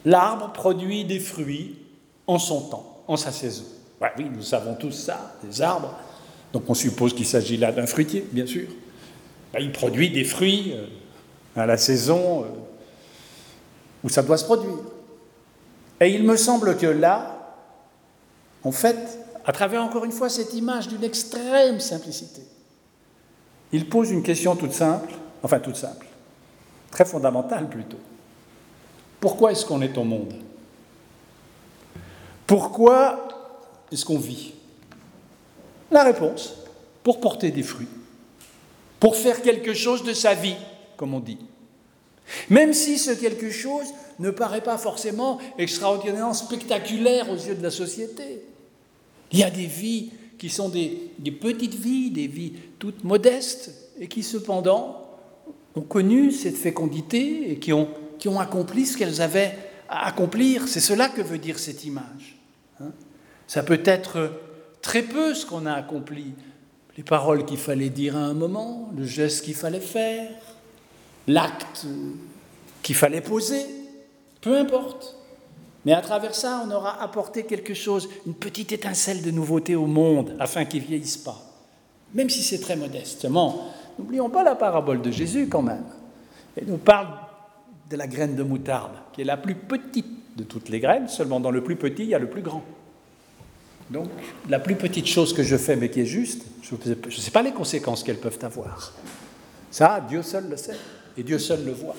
l'arbre 0.06 0.54
produit 0.54 1.04
des 1.04 1.19
fruits 1.19 1.76
en 2.28 2.39
son 2.39 2.69
temps, 2.69 3.04
en 3.10 3.17
sa 3.17 3.34
saison. 3.34 3.65
Oui, 4.17 4.27
nous 4.33 4.41
savons 4.41 4.75
tous 4.75 4.91
ça, 4.91 5.35
des 5.43 5.61
arbres. 5.61 5.93
Donc 6.53 6.63
on 6.67 6.73
suppose 6.73 7.13
qu'il 7.13 7.25
s'agit 7.25 7.57
là 7.57 7.71
d'un 7.71 7.85
fruitier, 7.85 8.27
bien 8.31 8.45
sûr. 8.45 8.67
Ben, 9.53 9.59
il 9.61 9.71
produit 9.71 10.09
des 10.09 10.23
fruits 10.23 10.73
euh, 10.73 10.85
à 11.55 11.65
la 11.65 11.77
saison 11.77 12.43
euh, 12.43 12.47
où 14.03 14.09
ça 14.09 14.23
doit 14.23 14.37
se 14.37 14.45
produire. 14.45 14.79
Et 15.99 16.09
il 16.09 16.23
me 16.23 16.35
semble 16.35 16.77
que 16.77 16.87
là, 16.87 17.55
en 18.63 18.71
fait, 18.71 19.19
à 19.45 19.51
travers 19.51 19.83
encore 19.83 20.05
une 20.05 20.11
fois 20.11 20.29
cette 20.29 20.53
image 20.53 20.87
d'une 20.87 21.03
extrême 21.03 21.79
simplicité, 21.79 22.41
il 23.71 23.87
pose 23.87 24.09
une 24.11 24.23
question 24.23 24.55
toute 24.55 24.73
simple, 24.73 25.13
enfin 25.43 25.59
toute 25.59 25.75
simple, 25.75 26.07
très 26.89 27.05
fondamentale 27.05 27.69
plutôt. 27.69 27.99
Pourquoi 29.19 29.51
est-ce 29.51 29.65
qu'on 29.65 29.81
est 29.81 29.97
au 29.97 30.03
monde? 30.03 30.33
Pourquoi 32.47 33.27
est-ce 33.91 34.06
qu'on 34.06 34.19
vit 34.19 34.54
La 35.91 36.04
réponse, 36.04 36.54
pour 37.04 37.19
porter 37.19 37.51
des 37.51 37.63
fruits, 37.63 37.88
pour 38.99 39.15
faire 39.15 39.41
quelque 39.41 39.73
chose 39.73 40.04
de 40.04 40.13
sa 40.13 40.34
vie, 40.34 40.56
comme 40.97 41.13
on 41.13 41.19
dit. 41.19 41.39
Même 42.49 42.73
si 42.73 42.97
ce 42.97 43.12
quelque 43.12 43.49
chose 43.49 43.88
ne 44.19 44.30
paraît 44.30 44.62
pas 44.62 44.77
forcément 44.77 45.39
extraordinairement 45.58 46.34
spectaculaire 46.34 47.30
aux 47.30 47.36
yeux 47.36 47.56
de 47.56 47.63
la 47.63 47.71
société. 47.71 48.43
Il 49.32 49.39
y 49.39 49.43
a 49.43 49.49
des 49.49 49.65
vies 49.65 50.12
qui 50.38 50.49
sont 50.49 50.69
des, 50.69 51.12
petites 51.39 51.75
vies, 51.75 52.12
des 52.12 52.27
vies 52.27 52.54
toutes 52.80 53.04
modestes, 53.04 53.71
et 53.99 54.08
qui 54.08 54.23
cependant 54.23 55.08
ont 55.75 55.82
connu 55.82 56.32
cette 56.32 56.58
fécondité 56.58 57.51
et 57.51 57.60
qui 57.60 57.71
ont, 57.73 57.88
qui 58.17 58.27
ont 58.27 58.39
accompli 58.39 58.86
ce 58.86 58.97
qu'elles 58.97 59.21
avaient 59.21 59.58
à 59.88 60.08
accomplir. 60.08 60.67
C'est 60.67 60.80
cela 60.80 61.10
que 61.10 61.21
veut 61.21 61.38
dire 61.38 61.60
cette 61.60 61.86
image. 61.86 62.39
Hein. 62.80 62.91
Ça 63.51 63.63
peut 63.63 63.81
être 63.83 64.31
très 64.81 65.01
peu 65.01 65.33
ce 65.33 65.45
qu'on 65.45 65.65
a 65.65 65.73
accompli, 65.73 66.35
les 66.95 67.03
paroles 67.03 67.43
qu'il 67.43 67.57
fallait 67.57 67.89
dire 67.89 68.15
à 68.15 68.21
un 68.21 68.33
moment, 68.33 68.89
le 68.95 69.03
geste 69.03 69.43
qu'il 69.43 69.55
fallait 69.55 69.81
faire, 69.81 70.29
l'acte 71.27 71.85
qu'il 72.81 72.95
fallait 72.95 73.19
poser, 73.19 73.65
peu 74.39 74.57
importe. 74.57 75.17
Mais 75.83 75.91
à 75.91 75.99
travers 75.99 76.33
ça, 76.33 76.63
on 76.65 76.71
aura 76.71 77.03
apporté 77.03 77.43
quelque 77.43 77.73
chose, 77.73 78.07
une 78.25 78.35
petite 78.35 78.71
étincelle 78.71 79.21
de 79.21 79.31
nouveauté 79.31 79.75
au 79.75 79.85
monde, 79.85 80.33
afin 80.39 80.63
qu'il 80.63 80.83
ne 80.83 80.87
vieillisse 80.87 81.17
pas. 81.17 81.41
Même 82.13 82.29
si 82.29 82.43
c'est 82.43 82.61
très 82.61 82.77
modestement. 82.77 83.65
N'oublions 83.99 84.29
pas 84.29 84.45
la 84.45 84.55
parabole 84.55 85.01
de 85.01 85.11
Jésus 85.11 85.49
quand 85.49 85.61
même. 85.61 85.83
Elle 86.55 86.67
nous 86.67 86.77
parle 86.77 87.09
de 87.89 87.97
la 87.97 88.07
graine 88.07 88.37
de 88.37 88.43
moutarde, 88.43 88.93
qui 89.11 89.19
est 89.19 89.25
la 89.25 89.35
plus 89.35 89.55
petite 89.55 90.37
de 90.37 90.45
toutes 90.45 90.69
les 90.69 90.79
graines, 90.79 91.09
seulement 91.09 91.41
dans 91.41 91.51
le 91.51 91.61
plus 91.61 91.75
petit, 91.75 92.03
il 92.03 92.09
y 92.11 92.15
a 92.15 92.19
le 92.19 92.29
plus 92.29 92.43
grand. 92.43 92.63
Donc, 93.91 94.10
la 94.49 94.60
plus 94.60 94.75
petite 94.75 95.06
chose 95.06 95.34
que 95.34 95.43
je 95.43 95.58
fais, 95.58 95.75
mais 95.75 95.89
qui 95.89 96.01
est 96.01 96.06
juste, 96.06 96.45
je 96.63 96.75
ne 96.75 97.12
sais 97.12 97.32
pas 97.32 97.41
les 97.41 97.51
conséquences 97.51 98.04
qu'elles 98.04 98.19
peuvent 98.19 98.39
avoir. 98.41 98.93
Ça, 99.69 100.04
Dieu 100.08 100.23
seul 100.23 100.49
le 100.49 100.58
sait, 100.58 100.77
et 101.17 101.23
Dieu 101.23 101.38
seul 101.38 101.65
le 101.65 101.71
voit. 101.71 101.95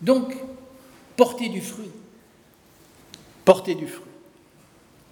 Donc, 0.00 0.36
porter 1.16 1.48
du 1.48 1.60
fruit 1.60 1.90
porter 3.44 3.74
du 3.74 3.86
fruit. 3.86 4.10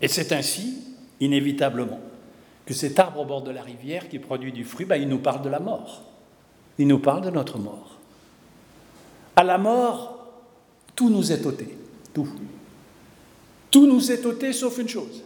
Et 0.01 0.09
c'est 0.09 0.33
ainsi, 0.33 0.79
inévitablement, 1.21 2.01
que 2.65 2.75
cet 2.75 2.99
arbre 2.99 3.21
au 3.21 3.25
bord 3.25 3.43
de 3.43 3.51
la 3.51 3.63
rivière 3.63 4.09
qui 4.09 4.19
produit 4.19 4.53
du 4.53 4.65
fruit, 4.65 4.87
ben, 4.87 4.97
il 4.97 5.09
nous 5.09 5.19
parle 5.19 5.43
de 5.43 5.49
la 5.49 5.61
mort. 5.61 6.03
Il 6.79 6.87
nous 6.87 6.99
parle 6.99 7.23
de 7.23 7.31
notre 7.31 7.59
mort. 7.59 7.99
À 9.37 9.45
la 9.45 9.59
mort, 9.59 10.27
tout 10.95 11.11
nous 11.11 11.33
est 11.33 11.45
ôté. 11.45 11.77
Tout. 12.15 12.29
Tout 13.71 13.87
nous 13.87 14.11
est 14.11 14.25
ôté 14.25 14.53
sauf 14.53 14.79
une 14.79 14.89
chose. 14.89 15.23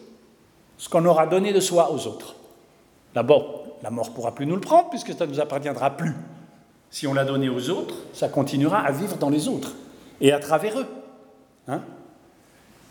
Ce 0.79 0.89
qu'on 0.89 1.05
aura 1.05 1.27
donné 1.27 1.53
de 1.53 1.61
soi 1.61 1.93
aux 1.93 2.07
autres. 2.07 2.35
D'abord, 3.15 3.65
la 3.83 3.91
mort 3.91 4.13
pourra 4.13 4.35
plus 4.35 4.47
nous 4.47 4.57
le 4.57 4.61
prendre 4.61 4.91
puisque 4.91 5.13
ça 5.13 5.27
ne 5.27 5.33
nous 5.33 5.41
appartiendra 5.41 5.91
plus. 5.91 6.15
Si 6.91 7.07
on 7.07 7.15
l'a 7.15 7.25
donné 7.25 7.49
aux 7.49 7.71
autres, 7.71 7.95
ça 8.13 8.29
continuera 8.29 8.79
à 8.79 8.93
vivre 8.93 9.17
dans 9.17 9.31
les 9.31 9.49
autres 9.49 9.75
et 10.21 10.33
à 10.33 10.39
travers 10.39 10.79
eux. 10.79 10.87
Hein 11.69 11.83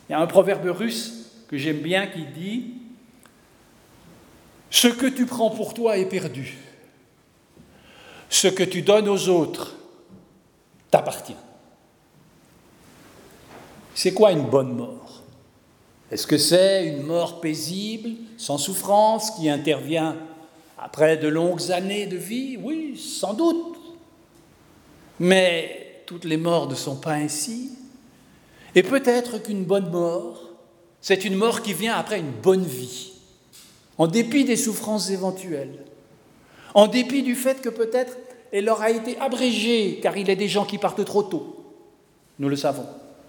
il 0.08 0.12
y 0.12 0.16
a 0.16 0.20
un 0.20 0.28
proverbe 0.28 0.66
russe 0.68 1.46
que 1.48 1.58
j'aime 1.58 1.80
bien 1.80 2.08
qui 2.08 2.26
dit 2.26 2.74
Ce 4.70 4.88
que 4.88 5.08
tu 5.08 5.26
prends 5.26 5.50
pour 5.50 5.74
toi 5.74 5.98
est 5.98 6.06
perdu. 6.06 6.58
Ce 8.30 8.48
que 8.48 8.64
tu 8.64 8.82
donnes 8.82 9.08
aux 9.08 9.30
autres 9.30 9.76
t'appartient. 10.92 11.36
C'est 13.96 14.14
quoi 14.14 14.32
une 14.32 14.48
bonne 14.50 14.76
mort? 14.76 15.03
Est-ce 16.14 16.28
que 16.28 16.38
c'est 16.38 16.86
une 16.86 17.02
mort 17.02 17.42
paisible, 17.42 18.12
sans 18.38 18.60
souffrance, 18.60 19.32
qui 19.32 19.50
intervient 19.50 20.16
après 20.78 21.18
de 21.18 21.28
longues 21.28 21.72
années 21.72 22.06
de 22.06 22.18
vie? 22.18 22.56
Oui, 22.62 22.96
sans 22.96 23.34
doute. 23.34 23.78
Mais 25.20 26.04
toutes 26.06 26.26
les 26.26 26.38
morts 26.38 26.70
ne 26.70 26.76
sont 26.76 26.98
pas 26.98 27.14
ainsi. 27.14 27.72
Et 28.76 28.84
peut-être 28.84 29.42
qu'une 29.42 29.64
bonne 29.64 29.90
mort, 29.90 30.52
c'est 31.02 31.26
une 31.26 31.34
mort 31.34 31.64
qui 31.64 31.74
vient 31.74 31.96
après 31.96 32.20
une 32.20 32.30
bonne 32.44 32.64
vie, 32.64 33.14
en 33.98 34.06
dépit 34.06 34.46
des 34.46 34.56
souffrances 34.56 35.10
éventuelles, 35.10 35.84
en 36.76 36.86
dépit 36.86 37.24
du 37.24 37.34
fait 37.34 37.60
que 37.60 37.70
peut-être 37.70 38.16
elle 38.52 38.70
aura 38.70 38.92
été 38.92 39.18
abrégée, 39.18 40.00
car 40.00 40.16
il 40.16 40.28
y 40.28 40.32
a 40.32 40.36
des 40.36 40.48
gens 40.48 40.66
qui 40.66 40.78
partent 40.78 41.06
trop 41.06 41.24
tôt, 41.24 41.74
nous 42.38 42.50
le 42.50 42.56
savons. 42.56 42.86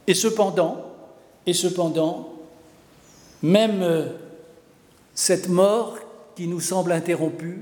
Et 0.06 0.12
cependant, 0.12 0.84
et 1.46 1.54
cependant, 1.54 2.33
même 3.44 3.82
euh, 3.82 4.06
cette 5.14 5.50
mort 5.50 5.98
qui 6.34 6.48
nous 6.48 6.60
semble 6.60 6.92
interrompue, 6.92 7.58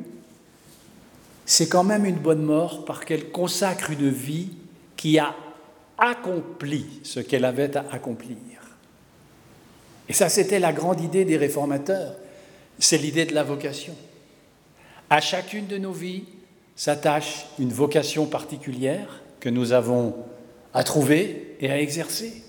c'est 1.45 1.69
quand 1.69 1.83
même 1.83 2.07
une 2.07 2.19
bonne 2.19 2.43
mort 2.43 2.85
parce 2.85 3.05
qu'elle 3.05 3.31
consacre 3.33 3.91
une 3.91 4.09
vie 4.09 4.51
qui 4.97 5.19
a 5.19 5.35
accompli 5.99 6.87
ce 7.03 7.19
qu'elle 7.19 7.45
avait 7.45 7.77
à 7.77 7.85
accomplir. 7.91 8.37
Et 10.09 10.13
ça, 10.13 10.29
c'était 10.29 10.61
la 10.61 10.73
grande 10.73 11.01
idée 11.01 11.25
des 11.25 11.37
réformateurs, 11.37 12.15
c'est 12.79 12.99
l'idée 12.99 13.27
de 13.27 13.35
la 13.35 13.43
vocation. 13.43 13.97
À 15.11 15.21
chacune 15.21 15.67
de 15.67 15.79
nos 15.79 15.93
vies 15.93 16.25
s'attache 16.77 17.47
une 17.59 17.73
vocation 17.73 18.27
particulière 18.27 19.21
que 19.41 19.49
nous 19.49 19.73
avons 19.73 20.15
à 20.75 20.85
trouver 20.85 21.57
et 21.59 21.73
à 21.73 21.81
exercer. 21.81 22.45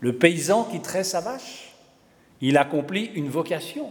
Le 0.00 0.14
paysan 0.16 0.64
qui 0.64 0.80
traite 0.80 1.04
sa 1.04 1.20
vache, 1.20 1.69
il 2.40 2.56
accomplit 2.56 3.10
une 3.14 3.28
vocation. 3.28 3.90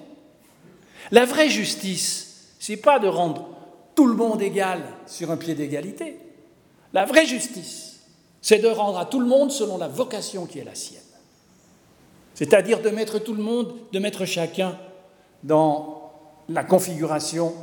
La 1.11 1.25
vraie 1.25 1.49
justice, 1.49 2.55
c'est 2.59 2.77
pas 2.77 2.99
de 2.99 3.07
rendre 3.07 3.49
tout 3.95 4.07
le 4.07 4.15
monde 4.15 4.41
égal 4.41 4.81
sur 5.05 5.31
un 5.31 5.37
pied 5.37 5.55
d'égalité. 5.55 6.17
La 6.93 7.05
vraie 7.05 7.25
justice, 7.25 7.99
c'est 8.41 8.59
de 8.59 8.67
rendre 8.67 8.97
à 8.97 9.05
tout 9.05 9.19
le 9.19 9.27
monde 9.27 9.51
selon 9.51 9.77
la 9.77 9.87
vocation 9.87 10.45
qui 10.45 10.59
est 10.59 10.63
la 10.63 10.75
sienne. 10.75 11.01
C'est-à-dire 12.33 12.81
de 12.81 12.89
mettre 12.89 13.19
tout 13.19 13.33
le 13.33 13.43
monde, 13.43 13.75
de 13.91 13.99
mettre 13.99 14.25
chacun 14.25 14.77
dans 15.43 16.11
la 16.47 16.63
configuration 16.63 17.53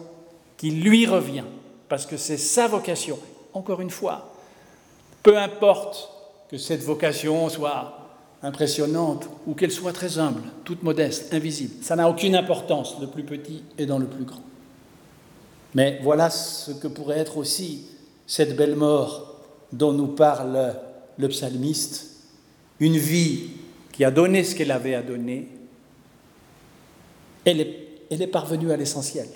qui 0.57 0.71
lui 0.71 1.07
revient, 1.07 1.45
parce 1.89 2.07
que 2.07 2.17
c'est 2.17 2.37
sa 2.37 2.69
vocation. 2.69 3.19
Encore 3.53 3.81
une 3.81 3.91
fois, 3.91 4.33
peu 5.23 5.39
importe 5.39 6.11
que 6.49 6.59
cette 6.59 6.83
vocation 6.83 7.49
soit 7.49 7.96
impressionnante 8.47 9.29
ou 9.47 9.55
qu'elle 9.55 9.73
soit 9.73 9.93
très 9.93 10.19
humble, 10.19 10.43
toute 10.65 10.83
modeste, 10.83 11.35
invisible, 11.35 11.83
ça 11.83 11.97
n'a 11.97 12.09
aucune 12.09 12.37
importance, 12.37 12.97
le 13.01 13.09
plus 13.09 13.25
petit 13.25 13.63
est 13.77 13.87
dans 13.87 13.99
le 13.99 14.07
plus 14.07 14.25
grand. 14.25 14.43
Mais 15.75 15.99
voilà 16.03 16.31
ce 16.31 16.71
que 16.71 16.87
pourrait 16.89 17.19
être 17.19 17.37
aussi 17.37 17.87
cette 18.27 18.57
belle 18.57 18.77
mort 18.77 19.41
dont 19.73 19.93
nous 19.93 20.07
parle 20.07 20.75
le 21.19 21.29
psalmiste, 21.29 22.23
une 22.79 22.97
vie 22.97 23.51
qui 23.93 24.05
a 24.05 24.11
donné 24.11 24.45
ce 24.45 24.55
qu'elle 24.55 24.71
avait 24.71 24.95
à 24.95 25.03
donner, 25.03 25.49
elle 27.45 27.61
est, 27.61 27.77
elle 28.11 28.23
est 28.23 28.27
parvenue 28.27 28.71
à 28.71 28.77
l'essentiel. 28.77 29.29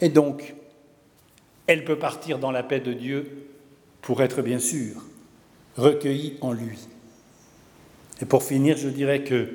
Et 0.00 0.08
donc, 0.08 0.54
elle 1.66 1.84
peut 1.84 1.98
partir 1.98 2.38
dans 2.38 2.50
la 2.50 2.62
paix 2.62 2.80
de 2.80 2.92
Dieu 2.92 3.48
pour 4.00 4.22
être 4.22 4.42
bien 4.42 4.58
sûr 4.58 5.02
recueillie 5.76 6.36
en 6.40 6.52
lui. 6.52 6.78
Et 8.20 8.24
pour 8.24 8.42
finir, 8.42 8.76
je 8.76 8.88
dirais 8.88 9.22
que 9.22 9.48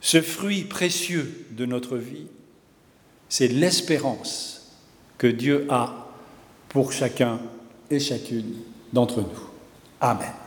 ce 0.00 0.20
fruit 0.20 0.64
précieux 0.64 1.46
de 1.50 1.66
notre 1.66 1.96
vie, 1.96 2.26
c'est 3.28 3.48
l'espérance 3.48 4.76
que 5.18 5.26
Dieu 5.26 5.66
a 5.70 6.08
pour 6.68 6.92
chacun 6.92 7.40
et 7.90 8.00
chacune 8.00 8.54
d'entre 8.92 9.20
nous. 9.20 9.50
Amen. 10.00 10.39